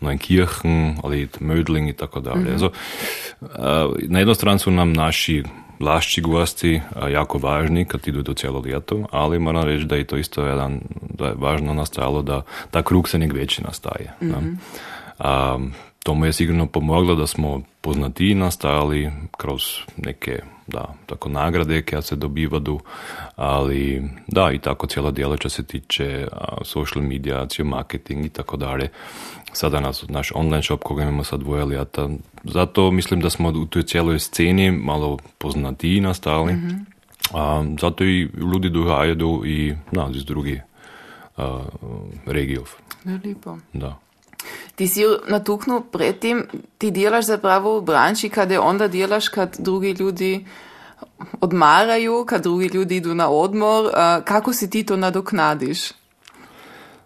[0.00, 2.52] Neunkirchen, ali Mödling i tako dalje.
[2.52, 2.70] Also,
[3.40, 3.48] uh,
[4.00, 5.42] na jednu stranu su nam naši
[5.82, 6.80] vlašći gosti
[7.12, 10.80] jako važni kad idu do cijelo ljeto, ali moram reći da je to isto jedan,
[11.00, 14.12] da je važno nastajalo da ta krug se nek veći nastaje.
[14.20, 14.36] da.
[15.18, 15.58] A,
[16.02, 19.62] to mu je sigurno pomoglo da smo poznatiji nastajali kroz
[19.96, 22.80] neke da, tako nagrade koje se dobivaju,
[23.36, 28.28] ali da, i tako cijelo dijelo što se tiče a, social media, cijel marketing i
[28.28, 28.88] tako dalje.
[29.52, 32.08] Sada nas, naš online shop koga imamo sad dvoje ljeta,
[32.44, 36.54] zato mislim da smo u toj cijeloj sceni malo poznatiji nastali,
[37.34, 40.62] a, zato i ljudi dohajaju i na, iz drugih
[42.26, 42.68] regijov.
[43.04, 43.58] Ja, lepo.
[43.72, 43.98] Da.
[44.74, 46.46] Ti si natuknil predtem,
[46.78, 50.46] ti delaš zapravo v branči, kada onda delaš, kad drugi ljudi
[51.40, 53.90] odmaraju, kad drugi ljudi idu na odmor.
[54.24, 55.78] Kako si ti to nadoknadiš?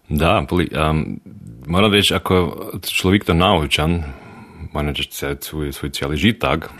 [0.08, 1.20] Da, um,
[1.66, 4.02] moram reći, ako človek to naučan,
[4.86, 6.70] reći se- svoj, svoj cijeli žitak,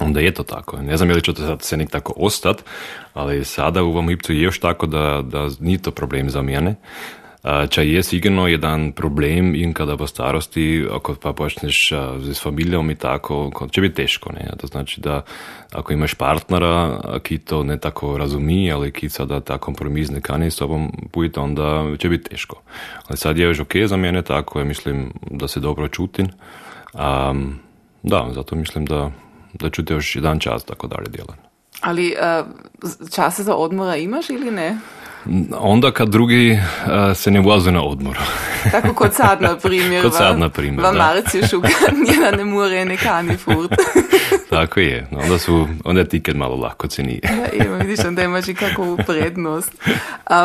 [0.00, 0.82] onda je to tako.
[0.82, 2.64] Ne znam je li će to sad se nek tako ostat,
[3.14, 6.74] ali sada u ovom Ipcu je još tako da, da nije to problem za mene.
[7.68, 11.92] Ča je sigurno jedan problem in kada v starosti, ako pa počneš
[12.32, 14.32] s familijom i tako, ko- će biti teško.
[14.32, 14.50] Ne?
[14.58, 15.22] To znači da
[15.72, 20.50] ako imaš partnera, ki to ne tako razumi, ali ki sada ta kompromis ne kani
[20.50, 22.62] s tobom pojiti, onda će biti teško.
[23.06, 26.26] Ali sad je još ok za mene tako, ja mislim da se dobro čutim.
[26.94, 27.58] Um,
[28.02, 29.10] da, zato mislim da,
[29.52, 31.36] da ću te još jedan čas tako dalje djelat.
[31.80, 32.46] Ali uh,
[33.38, 34.78] za odmora imaš ili ne?
[35.58, 38.18] Onda kad drugi uh, se ne voze na odmor.
[38.72, 40.02] Tako kot sad, na primjer.
[40.02, 40.98] Kot sad, na primjer, Va da.
[40.98, 41.68] marci šuka,
[42.36, 43.70] ne more nekani furt.
[44.50, 45.08] tako je.
[45.12, 47.20] Onda su, onda je tiket malo lako ceniji.
[47.24, 49.72] Ja, evo, vidiš, onda imaš i kakvu prednost.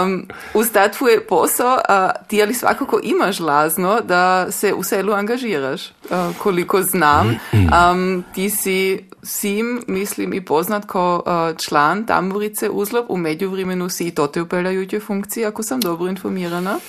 [0.04, 5.14] Um, uz ta tvoj posao, a, ti ali svakako imaš lazno da se u selu
[5.14, 5.82] angažiraš.
[6.12, 13.06] A, koliko znam, um, ti si sim, mislim, i poznat kao a, član Tamburice Uzlop.
[13.10, 16.80] U međuvremenu si i to te upeljajuće funkcije, ako sam dobro informirana.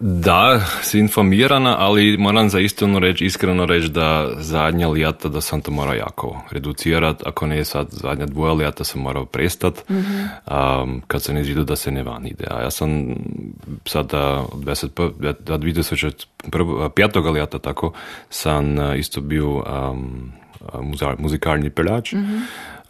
[0.00, 5.60] Da, si informirana, ali moram za istinu reći, iskreno reći da zadnja lijata da sam
[5.60, 11.26] to morao jako reducirat, ako ne sad zadnja dvoja lijata sam morao prestat, um, kad
[11.28, 12.44] ne zidu da se ne van ide.
[12.50, 13.14] A ja sam
[13.84, 17.32] sada od 21 da 2005.
[17.32, 17.92] lijata tako
[18.30, 20.32] sam uh, isto bio um,
[21.18, 22.14] muzikalni peljač.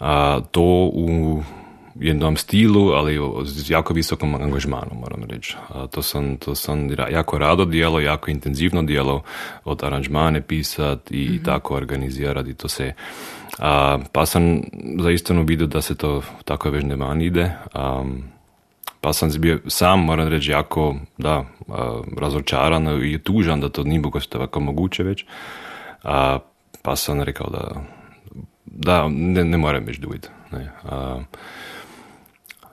[0.01, 1.43] A to u
[2.01, 5.57] jednom stilu, ali s jako visokom angažmanom, moram reći.
[5.69, 9.23] A to sam, to sam ra- jako rado dijelo, jako intenzivno dijelo,
[9.65, 12.93] od aranžmane pisat i tako organizirat i to se.
[13.59, 14.63] A, pa sam
[15.01, 17.53] zaistinu vidio da se to tako već ne ide.
[17.75, 18.23] Um,
[19.01, 24.01] pa sam bio sam, moram reći, jako da, a, razočaran i tužan da to nije
[24.01, 25.25] bilo tako moguće već.
[26.03, 26.39] A,
[26.83, 27.83] pa sam rekao da
[28.79, 30.31] da, ne, ne moram već duit.
[30.53, 30.71] Ne.
[30.85, 31.21] A,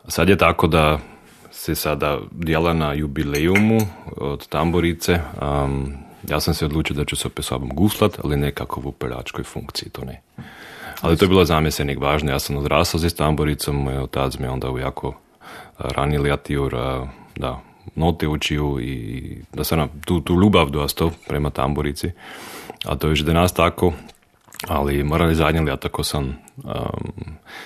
[0.08, 1.00] sad je tako da
[1.52, 3.80] se sada dijela na jubilejumu
[4.18, 5.20] od tamborice.
[5.41, 5.94] Um,
[6.30, 9.89] ja sam se odlučio da ću se opet sobom guslat, ali nekako u pelačkoj funkciji,
[9.89, 10.22] to ne.
[11.02, 12.32] Ali to je bilo za mene se važno.
[12.32, 15.13] Ja sam odrastao s tamburicom, moj otac mi onda u jako
[15.78, 16.76] rani lijatijur,
[17.36, 17.62] da,
[17.96, 22.12] note učiju i da sam tu, tu ljubav dosta prema tamburici.
[22.86, 23.94] A to je još danas tako,
[24.68, 26.74] ali moram reći zadnje leta tako sam um,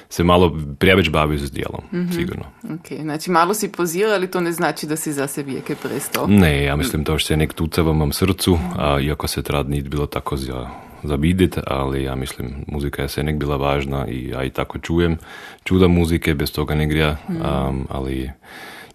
[0.10, 2.12] se malo prijeveć bavio s dijelom, mm-hmm.
[2.12, 2.44] sigurno.
[2.64, 6.28] Ok, znači malo si pozirao, ali to ne znači da si za se vijeke prestao?
[6.28, 9.70] Ne, ja mislim to što je nek tucava u mom srcu, a, iako se trad
[9.70, 10.68] nit bilo tako za,
[11.04, 14.80] za vidit, ali ja mislim muzika je se nek bila važna i ja i tako
[14.80, 15.18] čujem
[15.64, 17.36] čuda muzike, bez toga ne grija, mm.
[17.36, 18.32] um, ali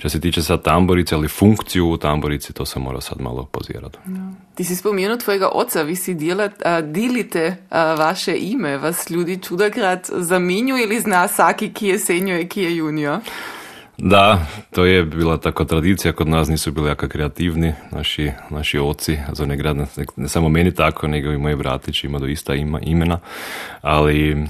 [0.04, 3.98] što se tiče sad tamborice, ali funkciju u tamborici, to se mora sad malo pozirati.
[4.04, 4.34] No.
[4.54, 9.42] Ti si spomenuo tvojega oca, vi si djelat, a, dilite a, vaše ime, vas ljudi
[9.42, 13.20] čudakrat zaminju ili zna saki ki je senio i ki je junio?
[13.98, 19.18] Da, to je bila tako tradicija, kod nas nisu bili jako kreativni, naši, naši oci,
[19.32, 19.86] za ne, grad, ne,
[20.16, 23.18] ne samo meni tako, nego i moji bratići ima do ista ima, imena,
[23.80, 24.46] ali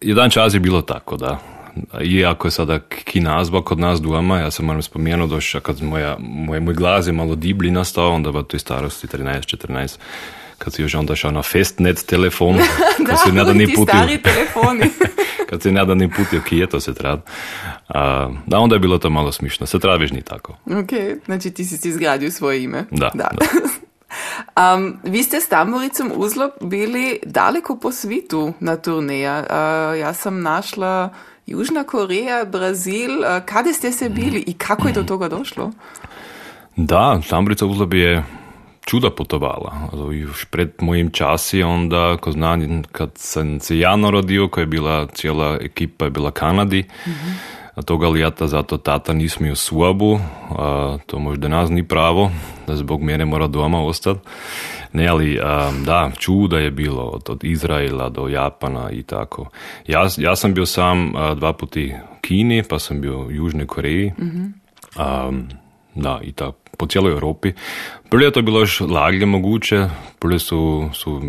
[0.00, 1.38] jedan čas je bilo tako, da,
[2.02, 6.60] iako je sada kinazba kod nas doma, ja sam moram spomenuo došao kad moja, moj,
[6.60, 9.96] moj glas je malo diblji nastao, onda v toj starosti 13-14,
[10.58, 12.58] kad si još onda šao na festnet telefon,
[13.06, 13.84] kad si nada ni putio.
[13.84, 14.90] stari telefoni.
[15.50, 17.20] kad si nada ni putio kije, to se trad.
[17.88, 19.66] A, da, onda je bilo to malo smišno.
[19.66, 20.52] Se trad ni tako.
[20.52, 22.84] Ok, znači ti si si izgradio svoje ime.
[22.90, 23.30] Da, da.
[23.38, 23.46] da.
[24.74, 29.38] Um, vi ste s Tamburicom Uzlo bili daleko po svitu na turneja.
[29.38, 31.10] Uh, ja sam našla
[31.52, 33.10] Južna Koreja, Brazil.
[33.44, 35.72] Kada ste se bili i kako je do toga došlo?
[36.76, 38.24] Da, Tambrica Uzlab je
[38.84, 39.72] čuda putovala.
[40.12, 45.06] Još pred mojim časi onda, ko znam, kad sam se ja narodio, koja je bila
[45.06, 47.38] cijela ekipa je bila Kanadi, mm-hmm.
[47.74, 50.20] A toga lijata zato tata nismo u Suabu,
[50.58, 52.30] a to možda nas ni pravo,
[52.66, 54.20] da zbog mene mora doma ostati.
[54.92, 55.40] Ne, ali
[55.84, 59.48] da, čuda je bilo od, od Izraela do Japana i tako.
[59.86, 64.12] Ja, ja sam bio sam dva puti Kini, pa sam bio u Južnoj Koreji.
[64.18, 64.52] mm
[65.94, 67.52] da, i tako po cijeloj Europi.
[68.10, 71.20] Prije je to bilo još laglje moguće, prije su, su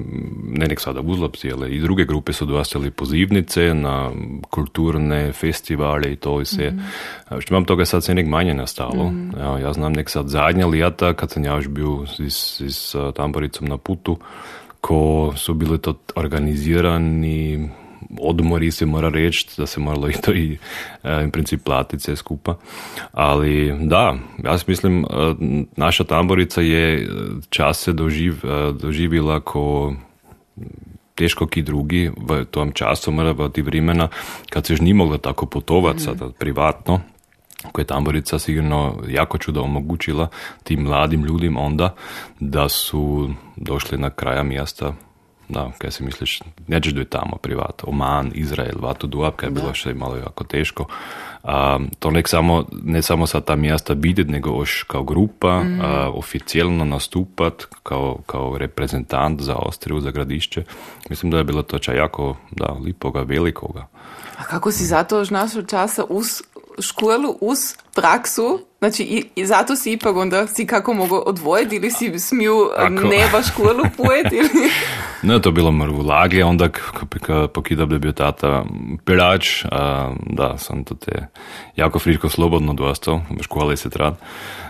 [0.48, 4.12] ne nek sada uzlapci, ali i druge grupe su dostali pozivnice na
[4.50, 6.72] kulturne festivale i to i se.
[6.72, 7.42] Mm-hmm.
[7.42, 9.06] Što imam toga sad se nek manje nastalo.
[9.06, 9.34] Mm-hmm.
[9.40, 13.68] Ja, ja znam nek sad zadnja lijata, kad sam ja još bio s, s tamboricom
[13.68, 14.18] na putu,
[14.82, 17.70] ko su bili to organizirani
[18.20, 20.58] odmori se mora reći da se moralo i to i
[21.04, 22.56] e, princip platiti sve skupa.
[23.12, 25.06] Ali da, ja mislim, e,
[25.76, 27.10] naša tamborica je
[27.50, 29.94] čas se doživ, e, doživila ko
[31.16, 34.08] teško ki drugi v tom času, mora ti vremena,
[34.50, 36.00] kad se još nije mogla tako putovati mm.
[36.00, 37.02] sada privatno,
[37.72, 40.28] koje je tamborica sigurno jako čudo omogućila
[40.64, 41.96] tim mladim ljudima onda
[42.40, 44.94] da su došli na kraja mjesta
[45.50, 49.74] da, kaj si misliš, nećeš dojti tamo privat, Oman, Izrael, Vatu Duab, kaj je bilo
[49.74, 50.86] še malo jako teško.
[51.44, 55.82] A, to nek samo, ne samo sa ta mjesta vidjeti, nego još kao grupa mm.
[55.82, 60.64] a, oficijalno nastupat kao, kao reprezentant za Austriju, za gradišće.
[61.10, 63.88] Mislim da je bilo to čaj jako da, lipoga, velikoga.
[64.38, 66.42] A kako si zato još našao časa uz
[66.80, 71.92] školu, uz praksu Znači, i, i zato si ipak onda si kako mogu odvojiti ili
[71.92, 72.90] si smiju Ako...
[72.90, 74.70] ne baš školu pojeti ili...
[75.22, 76.70] ne, to bilo mrvu lage, onda
[77.54, 78.66] pokidab da je bio tata
[79.06, 81.28] pirač, a, da, sam to te
[81.76, 84.16] jako friško slobodno dostao, u školi se trad.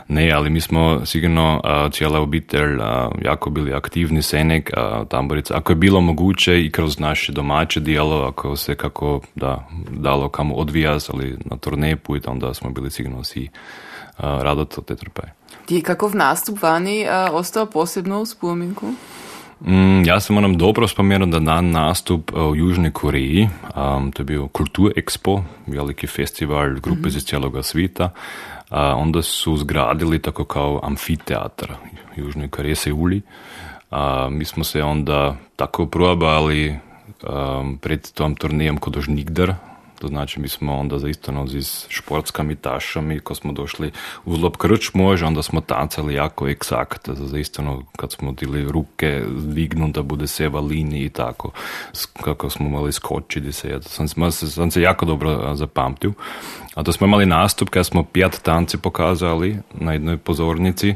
[0.07, 5.57] Ne, ali mi smo sigurno a, cijela obitelj a, jako bili aktivni senek, a, tamborica.
[5.57, 10.55] Ako je bilo moguće i kroz naše domaće dijelo, ako se kako da, dalo kamo
[10.55, 13.49] odvijaz, ali na turneju put, onda smo bili sigurno svi
[14.17, 15.21] rado to te trpe.
[15.65, 18.93] Ti je kakov nastup vani ostao posebno u spominku?
[19.65, 24.25] Mm, ja se moram dobro spomenuti da dan nastup u Južnoj Koreji, um, to je
[24.25, 27.07] bio Kultur Expo, veliki festival grupe mm-hmm.
[27.07, 33.21] iz cijeloga svita, uh, onda su zgradili tako kao amfiteatar u Južnoj Koreji, Seuli.
[33.91, 33.97] Uh,
[34.29, 36.79] mi smo se onda tako probali
[37.29, 39.55] um, pred tom turnijem kod Nigdar,
[40.03, 43.91] to znači mi smo onda za isto s športskami tašami, ko smo došli
[44.25, 44.57] u zlob
[44.93, 50.27] može, onda smo tancali jako eksakt, za isto kad smo dili ruke dignu da bude
[50.27, 51.51] seva liniji i tako,
[52.23, 56.13] kako smo mali skočiti se, sam, sam se jako dobro zapamtio.
[56.75, 60.95] A to smo imali nastup kad smo pet tanci pokazali na jednoj pozornici,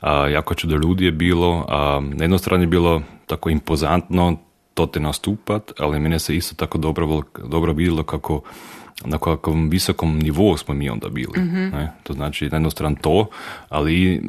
[0.00, 4.36] a, jako čudo ljudi je bilo, a, na jednoj strani je bilo tako impozantno,
[4.78, 8.42] to te nastupat, ali mene se isto tako dobro, dobro vidjelo kako
[9.04, 11.40] na kakvom visokom nivou smo mi onda bili.
[11.40, 11.70] Mm-hmm.
[11.70, 11.92] Ne?
[12.02, 13.26] To znači, na jednu stranu to,
[13.68, 14.20] ali i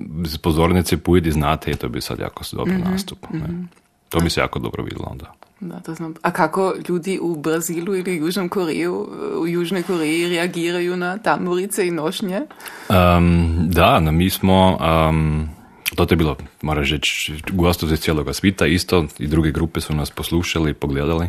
[0.42, 2.92] pozornice pojedi znate, to bi sad jako dobro mm-hmm.
[2.92, 3.30] nastup.
[3.34, 3.40] Ne?
[3.40, 3.70] Mm-hmm.
[4.10, 5.34] To bi se jako dobro vidjelo onda.
[5.60, 6.14] Da, to znam.
[6.22, 9.08] A kako ljudi u Brazilu ili Južnom Koreju,
[9.42, 12.42] u Južnoj Koreji reagiraju na tamburice i nošnje?
[12.90, 14.78] Um, da, no, mi smo...
[15.10, 15.59] Um,
[15.96, 20.12] to je bilo, moraš reći, gostovi iz cijeloga svita isto i druge grupe su nas
[20.12, 21.28] poslušali, pogledali,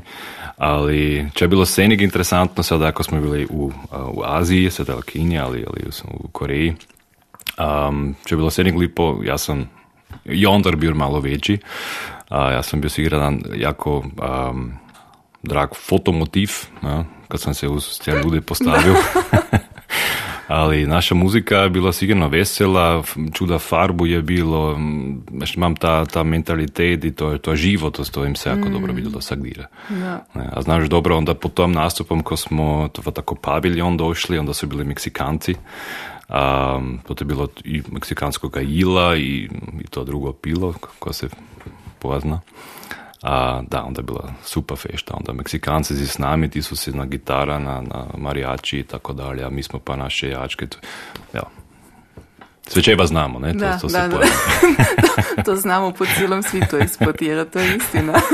[0.56, 3.72] ali će je bilo scenik interesantno sada ako smo bili u,
[4.12, 5.82] u Aziji, sada u Kini, ali, ali
[6.24, 6.74] u Koreji,
[7.58, 9.70] um, će je bilo scenik lipo, ja sam
[10.24, 11.58] i onda bio malo veći,
[12.28, 14.72] a ja sam bio sigran jako um,
[15.42, 16.50] drag fotomotiv,
[16.82, 18.94] ja, kad sam se uz te ljude postavio.
[20.50, 24.78] ali naša muzika je bila sigurno vesela, čuda farbu je bilo,
[25.56, 28.72] imam ta, ta mentalitet i to, to život, to im se jako mm.
[28.72, 29.66] dobro vidjelo sagdira.
[29.90, 30.24] Ja.
[30.52, 34.66] A znaš dobro, onda po tom nastupom ko smo to tako paviljon došli, onda su
[34.66, 35.54] bili Meksikanci,
[36.28, 39.48] a, to je bilo i meksikanskog ila i,
[39.80, 41.28] i to drugo pilo ko se
[41.98, 42.40] pozna.
[43.22, 47.04] A, da, onda je bila super fešta, onda Meksikanci s nami, ti su se na
[47.04, 50.66] gitara, na, na marijači i tako dalje, a mi smo pa naše jačke.
[51.34, 51.42] Ja.
[52.66, 53.52] Sve čeba znamo, ne?
[53.52, 54.08] Da, to, to, da,
[55.36, 55.42] da.
[55.42, 58.12] to znamo po cijelom svijetu eksploatira, to je istina.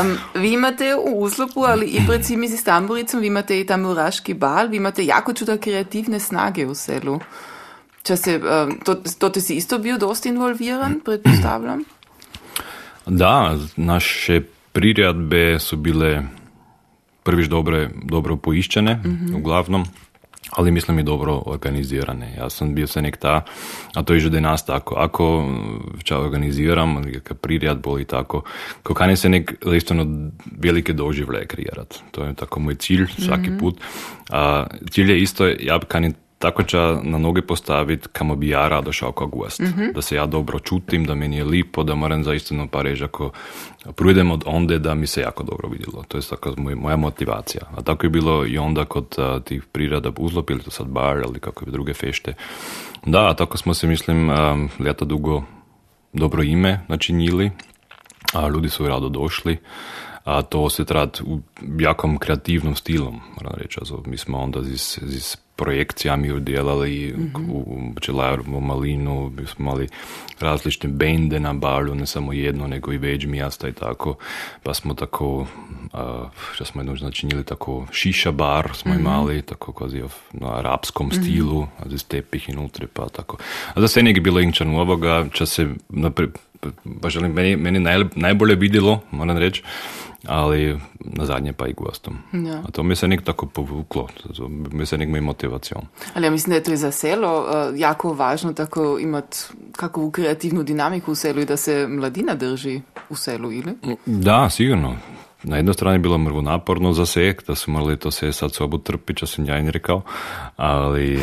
[0.00, 4.34] Um, vi imate u Uzlopu, ali i pred svimi s tamburicom, vi imate i tamburaški
[4.34, 7.20] bal, vi imate jako čuda kreativne snage u selu.
[8.02, 11.84] Če se, um, to, to ti si isto bio dosta involviran, pretpostavljam?
[13.06, 14.40] Da, naše
[14.72, 16.22] priredbe su bile
[17.22, 19.34] prviš dobre, dobro poiščene, mm-hmm.
[19.34, 19.84] uglavnom,
[20.50, 22.34] ali mislim i dobro organizirane.
[22.38, 23.44] Ja sam bio se nek ta,
[23.94, 25.44] a to je že nas tako, ako
[26.02, 28.42] ča organiziram, neka priredbo i tako,
[28.82, 31.98] kokani se nek listovno velike doživlje kreirati.
[32.10, 33.58] To je tako moj cilj svaki mm-hmm.
[33.58, 33.80] put.
[34.30, 38.92] A, cilj je isto, ja kanim tako će na noge postaviti kamo bi ja rado
[38.92, 39.60] šao kao gost.
[39.60, 39.92] Mm-hmm.
[39.94, 43.30] Da se ja dobro čutim, da meni je lipo, da moram zaistino pa reći ako
[43.94, 46.04] prudem od onde da mi se jako dobro vidjelo.
[46.08, 47.62] To je tako moja motivacija.
[47.76, 51.26] A tako je bilo i onda kod uh, tih prirada Buzlop ili to sad bar
[51.40, 52.34] kako je druge fešte.
[53.06, 55.42] Da, tako smo se mislim um, ljeta dugo
[56.12, 57.50] dobro ime načinili,
[58.32, 59.58] a ljudi su rado došli
[60.26, 61.40] a to se trad u
[61.78, 63.78] jakom kreativnom stilom, moram reći.
[63.80, 67.50] Also, mi smo onda z, z projekcijami udjelali mm-hmm.
[67.50, 69.88] u Pčelaru, Malinu, mi smo imali
[70.40, 74.14] različite bende na balu, ne samo jedno, nego i veđ mjesta i tako,
[74.62, 75.46] pa smo tako,
[75.92, 79.06] a, što smo jedno načinili tako šiša bar smo mm-hmm.
[79.06, 81.22] imali, tako kvazi na arapskom mm-hmm.
[81.22, 83.36] stilu, a z tepih inutri, pa tako.
[83.74, 86.28] A za sve je bilo inčan ovoga, ča se, napri,
[87.00, 89.62] pa želim, meni, meni naj, najbolje vidjelo, moram reći,
[90.26, 92.16] ali na zadnje pa i gostom.
[92.32, 92.62] Ja.
[92.68, 95.80] A to mi se nek tako povuklo, to mi se nek mi motivacijo.
[96.14, 99.38] Ali ja mislim, da je to i za selo uh, jako važno tako imati
[99.72, 103.72] kakvu kreativnu dinamiku u selu i da se mladina drži u selu, ili?
[104.06, 104.96] Da, sigurno.
[105.42, 108.78] Na jednoj strani bilo mrvo naporno za sek, da su morali to se sad sobu
[108.78, 110.02] trpiti, čo sam ja i rekao,
[110.56, 111.20] ali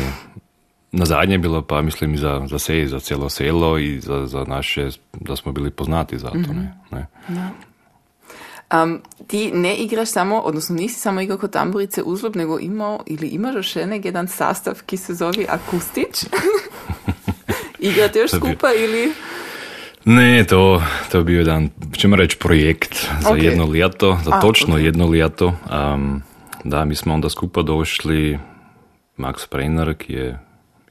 [0.96, 4.44] na zadnje bilo pa mislim i za, za se za cijelo selo i za, za
[4.44, 6.38] naše, da smo bili poznati za to.
[6.38, 6.68] Mm-hmm.
[6.90, 7.50] Ne, ne.
[8.82, 13.28] Um, ti ne igraš samo, odnosno nisi samo igrao kod tamburice uzlob, nego imao ili
[13.28, 16.24] imaš još jedan sastav ki se zove Akustić.
[17.78, 19.12] Igrate još skupa ili...
[20.04, 23.44] Ne, to, to je bio jedan, ćemo reći, projekt za okay.
[23.44, 24.84] jedno ljeto, za A, točno okay.
[24.84, 25.46] jedno ljeto.
[25.46, 26.22] Um,
[26.64, 28.38] da, mi smo onda skupa došli,
[29.18, 30.43] Max Preiner, ki je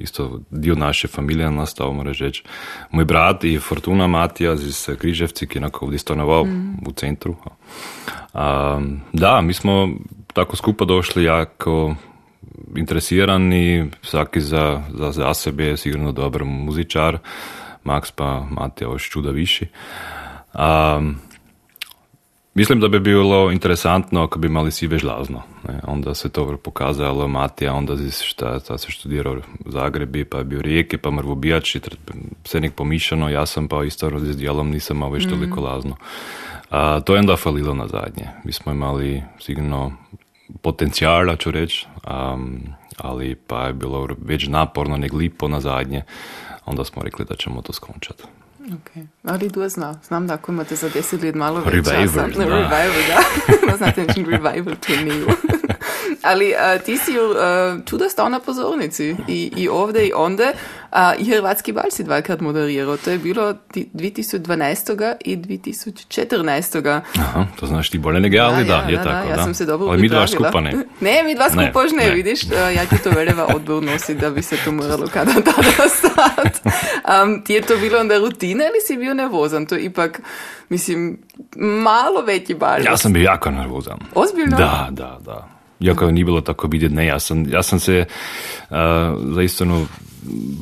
[0.04, 2.44] isto dio naše familije nastao, moram reći.
[2.92, 6.78] Moj brat i Fortuna Matija iz Križevci, ki je ovdje stanovao mm.
[6.88, 7.36] u centru.
[8.34, 8.82] A,
[9.14, 9.90] da, mi smo
[10.34, 11.96] tako skupa došli jako
[12.76, 17.18] interesirani, svaki za, za, za sebe je sigurno dobar muzičar,
[17.84, 19.68] Max pa Matija još čuda viši.
[20.54, 21.02] A,
[22.56, 25.42] Mislim da bi bilo interesantno ako bi imali sive žlazno.
[25.68, 25.80] Ne?
[25.84, 29.36] Onda se to pokazalo, Matija, onda šta, šta se študirao
[29.66, 31.78] u Zagrebi, pa je bio Rijeke, pa Mrvobijač,
[32.44, 35.64] sve nek pomišano, ja sam pa isto s dijelom nisam imao već toliko mm.
[35.64, 35.96] lazno.
[36.70, 38.28] A, to je onda falilo na zadnje.
[38.44, 39.92] Mi smo imali sigurno
[40.62, 41.88] potencijala, ću reći,
[42.98, 46.04] ali pa je bilo već naporno, nek lipo na zadnje.
[46.66, 48.24] Onda smo rekli da ćemo to skončati.
[48.64, 49.08] Okay.
[49.24, 50.00] Ali du zna.
[50.08, 52.30] Znam da ako imate za deset let malo več revival.
[52.30, 52.44] Da.
[52.56, 53.78] Revival, da.
[53.78, 55.28] Znate, revival turneju.
[56.24, 60.54] Ali uh, ti si uh, čuda stao na pozornici i, i ovdje i onda
[60.94, 62.98] a, i Hrvatski bal si dvakrat moderirao.
[62.98, 65.16] To je bilo 2012.
[65.26, 67.02] i 2014.
[67.20, 69.30] Aha, to znaš ti bolje nego ja, ali da, je da, tako.
[69.30, 69.44] Ja da.
[69.44, 70.74] sam se dobro Ali mi dva skupa ne.
[71.02, 72.12] Ne, mi dva Ne, skupa još ne, ne.
[72.12, 72.44] vidiš.
[72.76, 76.74] Ja ti to veljeva odbor nosit da bi se to moralo kada tada stat.
[77.24, 79.66] Um, ti je to bilo onda rutina ili si bio nervozan?
[79.66, 80.22] To je ipak,
[80.70, 81.18] mislim,
[81.56, 82.82] malo veći bal.
[82.86, 84.00] Ja sam bio jako nervozan.
[84.16, 84.58] Ozbiljno?
[84.58, 85.53] Da, da, da.
[85.84, 88.06] Iako nije bilo tako vidjeti, ne, ja sam, ja sam se
[88.70, 88.78] uh,
[89.20, 89.86] zaistinu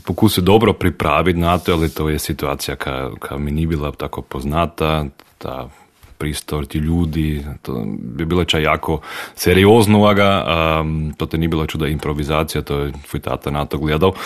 [0.06, 4.22] pokusio dobro pripraviti na to, ali to je situacija ka, ka mi nije bila tako
[4.22, 5.06] poznata,
[5.38, 5.70] ta
[6.18, 9.02] pristor, ti ljudi, to bi bilo čaj jako
[9.36, 10.46] seriozno ovoga,
[10.82, 14.14] um, to te nije bilo čuda improvizacija, to je tvoj tata na to gledao.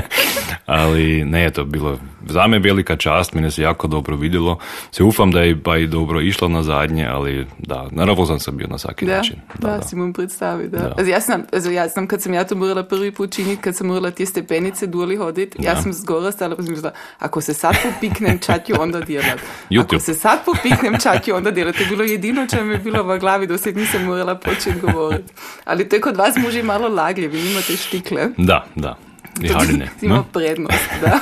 [0.66, 4.58] ali ne je to bilo za me velika čast, mene se jako dobro vidjelo.
[4.90, 8.66] Se ufam da je pa i dobro išlo na zadnje, ali da, nervozan sam bio
[8.66, 9.36] na svaki Da, način.
[9.58, 10.78] da, si mu predstavi, da.
[10.78, 10.94] Da.
[10.98, 13.76] Also ja sam, also ja sam, kad sam ja to morala prvi put činiti, kad
[13.76, 15.82] sam morala te stepenice doli hodit, ja Da.
[15.82, 19.38] sam zgora stala pa sam mislila, ako se sad popiknem, čat ću onda djelat.
[19.70, 19.80] YouTube.
[19.80, 21.74] Ako se sad popiknem, čat ću onda djelat.
[21.76, 25.32] To je bilo jedino čo mi je bilo v glavi, dosad nisam morala početi govoriti.
[25.64, 28.28] Ali to je kod vas muži malo laglje, vi imate štikle.
[28.36, 28.96] Da, da.
[29.42, 29.88] I To haline.
[30.00, 31.20] ti ima prednost, da.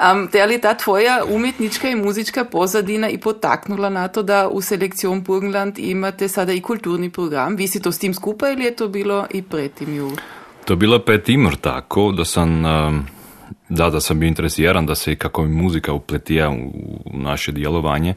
[0.12, 4.60] um, te ali ta tvoja umjetnička i muzička pozadina i potaknula na to da u
[4.60, 7.56] selekcijom Burgenland imate sada i kulturni program?
[7.56, 10.10] Vi si to s tim skupaj ili je to bilo i pretim ju?
[10.64, 13.06] To je bilo pred Timor tako, da sam, um,
[13.68, 16.72] da, da sam bio interesiran da se kako mi muzika upletija u
[17.12, 18.14] naše djelovanje,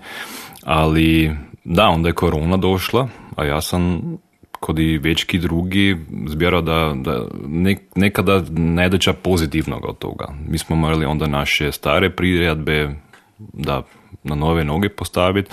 [0.63, 4.01] ali da, onda je korona došla, a ja sam
[4.59, 5.97] kod i večki drugi
[6.27, 10.27] zbjerao da, da nek, nekada ne doća pozitivnog od toga.
[10.47, 12.95] Mi smo morali onda naše stare priredbe
[13.37, 13.83] da
[14.23, 15.51] na nove noge postaviti,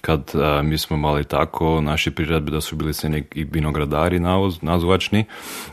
[0.00, 4.20] kad a, mi smo mali tako naše priredbe da su bili se neki vinogradari
[4.60, 5.24] nazvačni,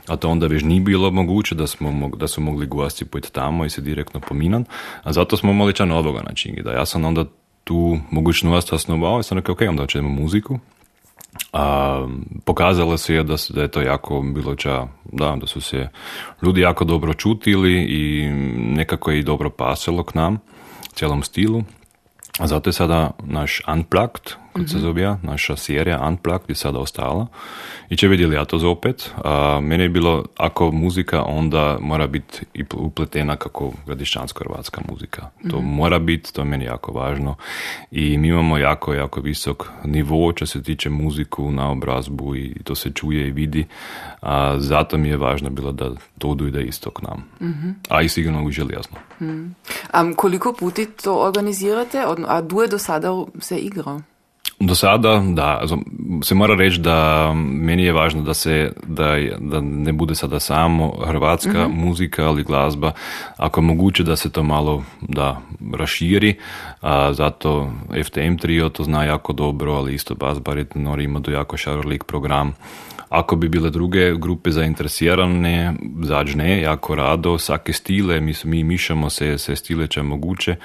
[0.08, 3.66] a to onda već nije bilo moguće da, smo, da su mogli gosti pojeti tamo
[3.66, 4.66] i se direktno pominan,
[5.04, 6.56] a zato smo mali ča novoga način.
[6.64, 7.26] Da ja sam onda
[7.64, 10.60] tu mogućnost osnovao i sam rekao, ok, onda ćemo muziku,
[11.54, 12.08] a,
[12.46, 15.90] pokazalo se je da, da je to jako bilo ča, da, da su se
[16.42, 20.40] ljudi jako dobro čutili i nekako je i dobro pasalo k nam,
[20.94, 21.64] cijelom stilu.
[22.40, 27.28] A zato je sada naš Unplugged, kot se zove, naša serija Unplugged je sada ostala.
[27.90, 29.12] I će vidjeli ja to zopet.
[29.24, 35.30] A, meni je bilo, ako muzika, onda mora biti i pl- upletena kako gradišćansko-hrvatska muzika.
[35.50, 37.36] To mora biti, to je meni jako važno.
[37.92, 42.76] I mi imamo jako, jako visok nivo što se tiče muziku na obrazbu i to
[42.76, 43.66] se čuje i vidi.
[44.22, 47.24] A, zato mi je važno bilo da to dojde isto k nam.
[47.90, 48.98] A i sigurno uželi jasno.
[49.20, 52.04] Um, koliko puti to organizirate?
[52.28, 54.02] A du je do sada se igrao?
[54.66, 55.78] Do sada, da, also,
[56.24, 60.94] se mora reći da meni je važno da se, da, da ne bude sada samo
[61.06, 62.92] hrvatska muzika, ali glazba,
[63.38, 65.42] ako je moguće da se to malo da
[65.74, 66.36] raširi,
[66.82, 67.72] a zato
[68.06, 72.56] FTM trio to zna jako dobro, ali isto Bas Baritonori ima do jako šarolik program.
[73.10, 79.38] Ako bi bile druge grupe zainteresirane, zađne jako rado, svake stile, mi, mi mišamo se,
[79.38, 80.56] se stile če je moguće,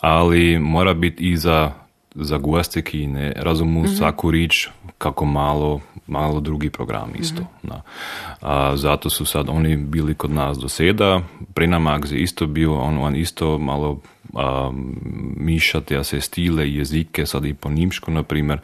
[0.00, 1.72] ali mora biti i za
[2.14, 7.42] za goste ki ne razumu svaku rič kako malo, malo drugi program isto.
[7.62, 7.82] Da.
[8.40, 11.20] A, zato su sad oni bili kod nas do seda,
[11.54, 14.00] Prenamax je isto bio, on, on isto malo
[14.34, 14.70] a,
[15.36, 18.60] mišati a se stile i jezike, sad i po nimšku, na primjer.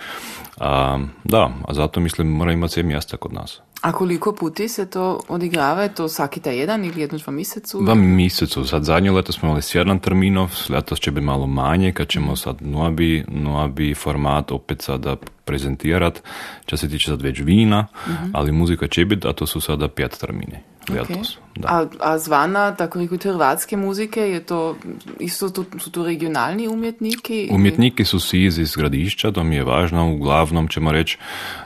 [0.61, 3.61] A, da, a zato mislim mora imati sve mjesta kod nas.
[3.85, 5.83] A koliko puti se to odigrava?
[5.83, 7.83] Je to svaki taj jedan ili jedno dva mjesecu?
[7.83, 8.65] Dva mjesecu.
[8.65, 12.57] Sad zadnje leto smo imali sedam terminov, letos će biti malo manje, kad ćemo sad
[12.61, 16.23] novi, novi format opet sada prezentirat,
[16.67, 17.87] čo se tiče sad već vina,
[18.33, 21.39] ali muzika će biti, a to su sada pet termine letos.
[21.57, 21.69] Da.
[21.69, 24.77] A, a zvana, tako rekoč, hrvatske muzike, je to,
[25.21, 27.49] isto to, su to regionalni umjetniki?
[27.53, 31.19] Umjetniki su svi iz gradišća, to mi je važno, uglavnom ćemo reći,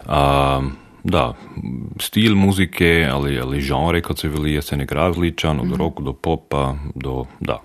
[0.06, 0.60] a,
[1.10, 1.34] da,
[2.00, 6.12] stil muzike, ali, ali žanre, kad se veli, je se nek različan, od rock do
[6.12, 7.62] popa, do, da,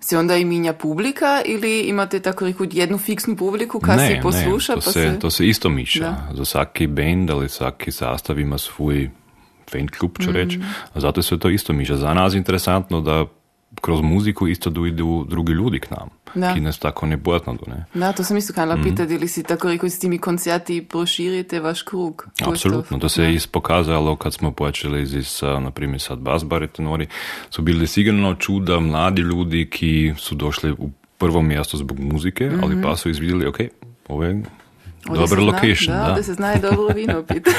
[0.00, 4.74] Se onda i minja publika ili imate tako rekoč jednu fiksnu publiku kad se posluša?
[4.74, 6.00] to, pa se, to se isto miša.
[6.00, 6.30] Da.
[6.36, 9.10] Za svaki band ali svaki sastav ima svoj
[9.70, 10.60] fan klub, ću reći.
[10.94, 11.96] A zato se to isto miša.
[11.96, 13.26] Za nas je interesantno da
[13.80, 16.08] kroz muziku isto dojdu drugi ljudi k nam.
[16.34, 16.54] Da.
[16.54, 17.84] Ki nas tako ne poznaju, ne?
[17.94, 21.82] Da, to sam isto kanala pitati, ili si tako rekoč s timi koncerti proširite vaš
[21.82, 22.26] krug?
[22.42, 23.26] Apsolutno, to se Da.
[23.28, 27.06] je ispokazalo kad smo počeli iz, a, na primjer sad bas baritonori,
[27.50, 32.82] su bili sigurno čuda mladi ljudi ki su došli u prvo mjesto zbog muzike, ali
[32.82, 33.56] pa su izvidjeli, ok,
[34.08, 34.48] ovo je da
[35.06, 36.14] Dobar zna- location, da, da.
[36.14, 37.50] da se zna i dobro vino piti.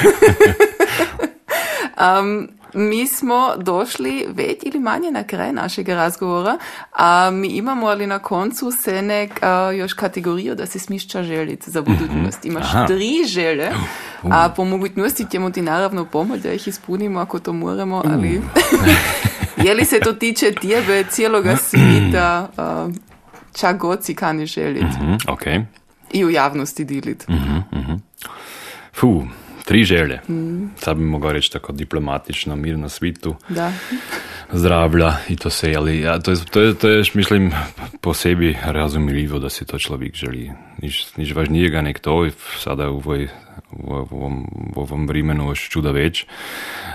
[1.98, 6.58] um, mi smo došli već ili manje na kraj našega razgovora,
[6.92, 11.82] a mi imamo ali na koncu senek a, još kategoriju da se smišća želit za
[11.82, 12.44] budućnost.
[12.44, 12.86] Imaš Aha.
[12.86, 13.70] tri želje,
[14.22, 18.40] a po mogućnosti ćemo ti naravno pomoći da ih ispunimo ako to moramo, ali
[19.64, 22.88] je li se to tiče tebe, cijeloga svita, a,
[23.54, 25.42] čak god si kani želit Mhm, ok.
[26.12, 27.26] i u javnosti dilit.
[28.94, 29.22] Fu,
[29.66, 30.20] tri želje.
[30.28, 30.66] Mm.
[30.76, 33.72] Sad bi mogao reći tako diplomatično, mir na svitu, Da.
[34.52, 37.52] zdravlja i to se, ali ja, to, je, to, je, to je, mislim,
[38.00, 40.52] po sebi razumljivo da si to človek želi.
[40.82, 43.28] Nič, nič važnijega nek to, sada u, ovoj,
[43.70, 44.44] u ovom,
[44.76, 46.26] u ovom vremenu još čuda več.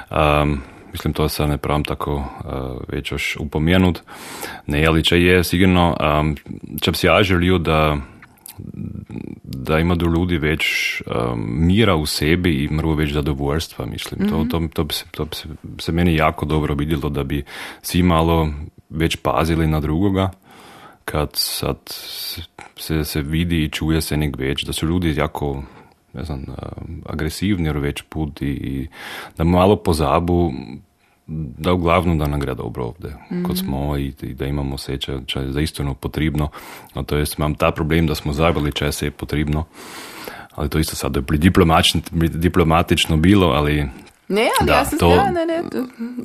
[0.09, 0.61] Um,
[0.93, 2.23] mislim, to se ne pravim tako uh,
[2.87, 3.99] več upomenut.
[4.67, 6.35] Ne, ali če je sigurno, um,
[6.81, 7.97] če bi si ja želio da
[9.43, 10.65] da ima do ljudi več
[11.05, 14.29] um, mira v sebi in mru več zadovoljstva, mislim.
[14.29, 15.49] To, to, to, bi se, to bi se,
[15.79, 17.43] se meni jako dobro vidjelo, da bi
[17.81, 18.49] svi malo
[18.89, 20.31] več pazili na drugoga,
[21.05, 25.63] kad sad se, se vidi i čuje se nek več, da su ljudi jako
[26.13, 28.87] ne znam, um, agresivni več put i, i
[29.37, 30.51] da malo pozabu
[31.27, 33.15] da uglavnom da nam gre dobro ovdje,
[33.47, 36.49] kot smo i, i da imamo osjećaj, če je zaistino potrebno.
[36.95, 39.65] No, to jest, imam ta problem, da smo zabili, če se je potrebno.
[40.55, 43.89] Ali to isto sad diplomatično, diplomatično bilo, ali
[44.31, 45.61] Ne, ali Da, ja se to- znam, ne, ne.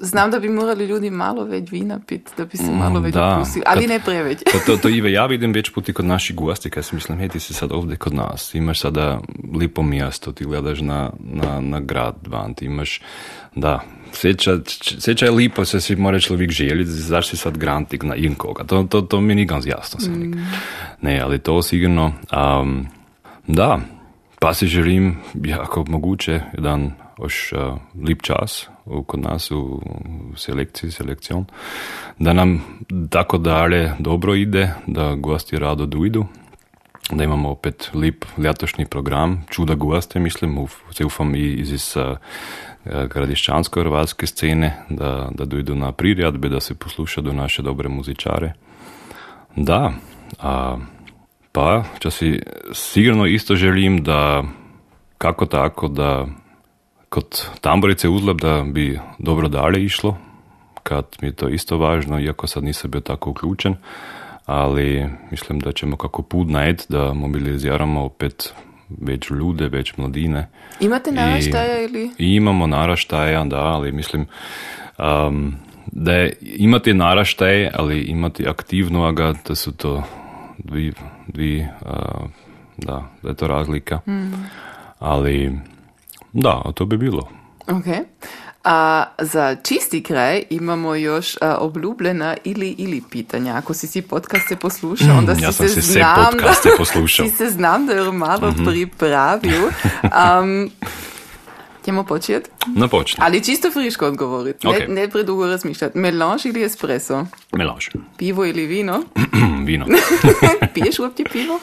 [0.01, 3.29] Znam da bi morali ljudi malo več vina piti, da bi se malo več da.
[3.29, 4.39] opustili, ali Kad- ne preveč.
[4.45, 7.29] To, to, to Ive, ja vidim već puti kod naših gosti, kad si mislim, hej,
[7.29, 9.21] ti si sad ovdje kod nas, imaš sada
[9.55, 13.01] lipo mjesto, ti gledaš na, na, na grad van, ti imaš,
[13.55, 13.81] da,
[14.13, 14.59] sjeća,
[14.99, 18.83] sjeća je lipo, se svi mora človek željeti, zašto si sad grantik na inkoga, to,
[18.83, 20.11] to, to mi nije ganz jasno se
[21.01, 22.13] Ne, ali to sigurno,
[22.61, 22.87] um,
[23.47, 23.79] da,
[24.41, 29.83] pa si želim, jako moguće, jedan još uh, lip čas u, kod nas u,
[30.33, 31.45] u selekciji, selekcion,
[32.19, 32.65] da nam
[33.11, 36.27] tako dalje dobro ide, da gosti rado dojdu,
[37.11, 42.17] da imamo opet lip ljetošnji program, čuda goste, mislim, uf, se ufam i iz, uh,
[42.87, 48.53] gradišćansko-hrvatske scene, da, da dojdu na priredbe, da se posluša do naše dobre muzičare.
[49.57, 49.93] Da,
[50.39, 50.77] a,
[51.57, 52.29] pa če si
[52.77, 54.45] sigurno isto želim, da
[55.19, 56.27] kako tako, da
[57.09, 60.19] kod tamborice uzlep, da bi dobro dalje išlo,
[60.83, 63.77] kad mi je to isto važno, iako sad nisam bio tako uključen,
[64.47, 68.53] ali mislim da ćemo kako put najti da mobiliziramo opet
[68.89, 70.49] već ljude, već mladine.
[70.81, 72.11] Imate naraštaja ili?
[72.19, 74.27] I imamo naraštaja, da, ali mislim
[74.99, 75.55] um,
[75.87, 80.03] da je imati naraštaj, ali imati aktivno aga, da su to
[80.59, 80.93] dvi,
[81.27, 82.27] dvi uh,
[82.77, 84.01] da, da je to razlika.
[84.99, 85.59] Ali
[86.33, 87.29] da, to bi bilo.
[87.69, 87.85] Ok.
[88.65, 93.57] A za čisti kraj imamo još a, obljubljena ili ili pitanja.
[93.57, 97.27] Ako si si podcaste poslušao, onda si ja se si sve znam podcaste da, poslušao.
[97.29, 99.63] si se znam da je malo pripravil.
[100.03, 100.71] Um,
[101.87, 102.51] Ćemo početi?
[102.67, 103.25] No počne.
[103.25, 104.67] Ali čisto friško odgovoriti.
[104.67, 104.75] Ok.
[104.79, 105.99] Ne, ne predugo razmišljati.
[105.99, 107.27] Melange ili espresso?
[107.53, 107.87] Melange.
[108.17, 109.03] Pivo ili vino?
[109.67, 109.87] Vino.
[110.75, 111.61] Piješ uopće pivo?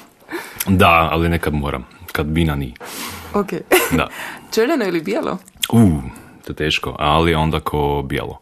[0.67, 1.85] Da, ali nekad moram.
[2.11, 2.73] Kad vina ni.
[3.33, 3.47] Ok.
[3.97, 4.07] Da.
[4.51, 5.37] Čeljeno ili bijelo?
[5.69, 6.01] U,
[6.45, 8.39] to je teško, ali onda ko bijelo.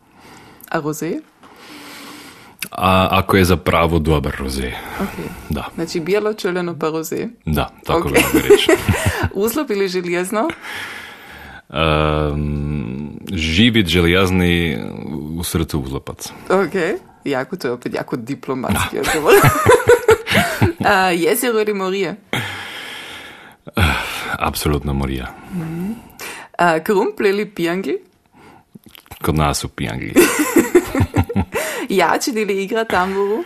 [0.69, 1.19] A rosé?
[2.71, 4.71] A ako je zapravo dobar roze.
[4.99, 5.25] Ok.
[5.49, 7.29] Da, Znači bijelo, čeljeno pa rosé.
[7.45, 8.13] da, tako Ok.
[8.13, 8.71] bi mogli reći.
[9.45, 10.49] Uzlop ili željezno?
[11.71, 14.77] Um, živit željezni
[15.37, 16.29] u srcu uzlapac.
[16.49, 16.99] Ok.
[17.25, 19.33] Jako, to je opet jako diplomatski odgovor.
[20.85, 22.15] A, jezero ili morije?
[24.31, 25.27] Apsolutno morija.
[26.57, 27.97] A, krumpl ili pijangli?
[29.21, 30.13] Kod nas su pijangli.
[31.89, 33.43] Jačin ili igra tamburu?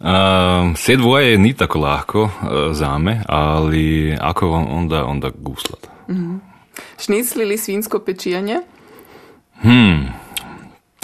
[0.00, 2.30] Um, sve dvoje ni tako lahko uh,
[2.70, 5.86] za me, ali ako on- onda, onda guslat.
[7.00, 8.56] Šnicl ili svinsko pečijanje?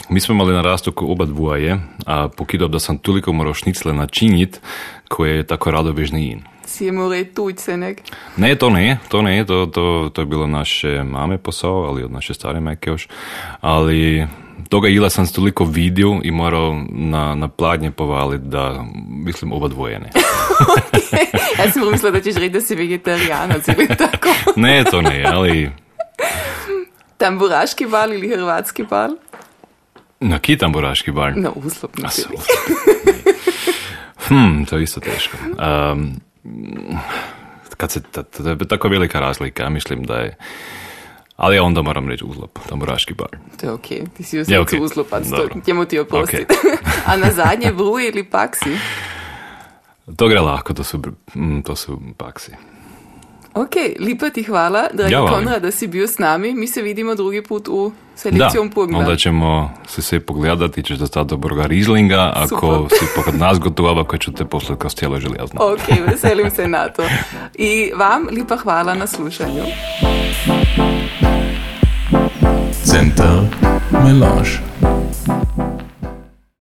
[0.09, 4.61] Mi smo imali na rastoku oba dvoje, a pokidao da sam toliko morao šnicle načinit,
[5.09, 6.43] koje je tako radobežni in.
[6.65, 8.03] Si je more tuć se nek?
[8.37, 12.13] Ne, to ne, to ne, to, to, to je bilo naše mame posao, ali od
[12.13, 13.09] naše stare majke još.
[13.61, 14.27] Ali
[14.69, 19.99] toga ila sam toliko vidio i morao na, na pladnje povalit da, mislim, oba dvoje
[19.99, 20.11] ne.
[21.59, 24.29] Ja sam mislila da ćeš reći da si vegetarijanac ili tako.
[24.57, 25.71] Ne, to ne, ali
[27.17, 29.17] Tamburaški bal ili hrvatski bal?
[30.21, 31.33] na kitamburaški bar.
[31.37, 32.29] No, uslop A, ne su-
[34.29, 35.37] Hm, to je isto teško.
[35.93, 36.21] Um,
[37.77, 40.37] kad se, to je tako velika razlika, ja mislim da je,
[41.37, 43.29] ali ja onda moram reći uzlop, tamburaški bar.
[43.61, 44.81] To je okej, ti si uzlop, okay.
[44.81, 46.55] uzlopac, to njemu ti oprostiti.
[47.07, 48.77] A na zadnje bruj ili paksi?
[50.17, 51.03] To gre lahko, to su,
[51.65, 52.53] to su paksi.
[53.57, 56.55] Ok, lepa ti hvala, dragi ja, Konrad, da si bil s nami.
[56.55, 58.99] Mi se vidimo drugi put v selekciji Pugna.
[58.99, 64.19] Onda ćemo se sve pogledati, ćeš dostati dobroga Rieslinga, ako si pokod nas gotova, ako
[64.19, 65.61] ću te poslati kao stijelo željazno.
[65.61, 67.03] Ok, veselim se na to.
[67.55, 69.63] I vam lepa hvala na slušanju.
[72.85, 73.41] Center
[73.91, 74.51] Melange.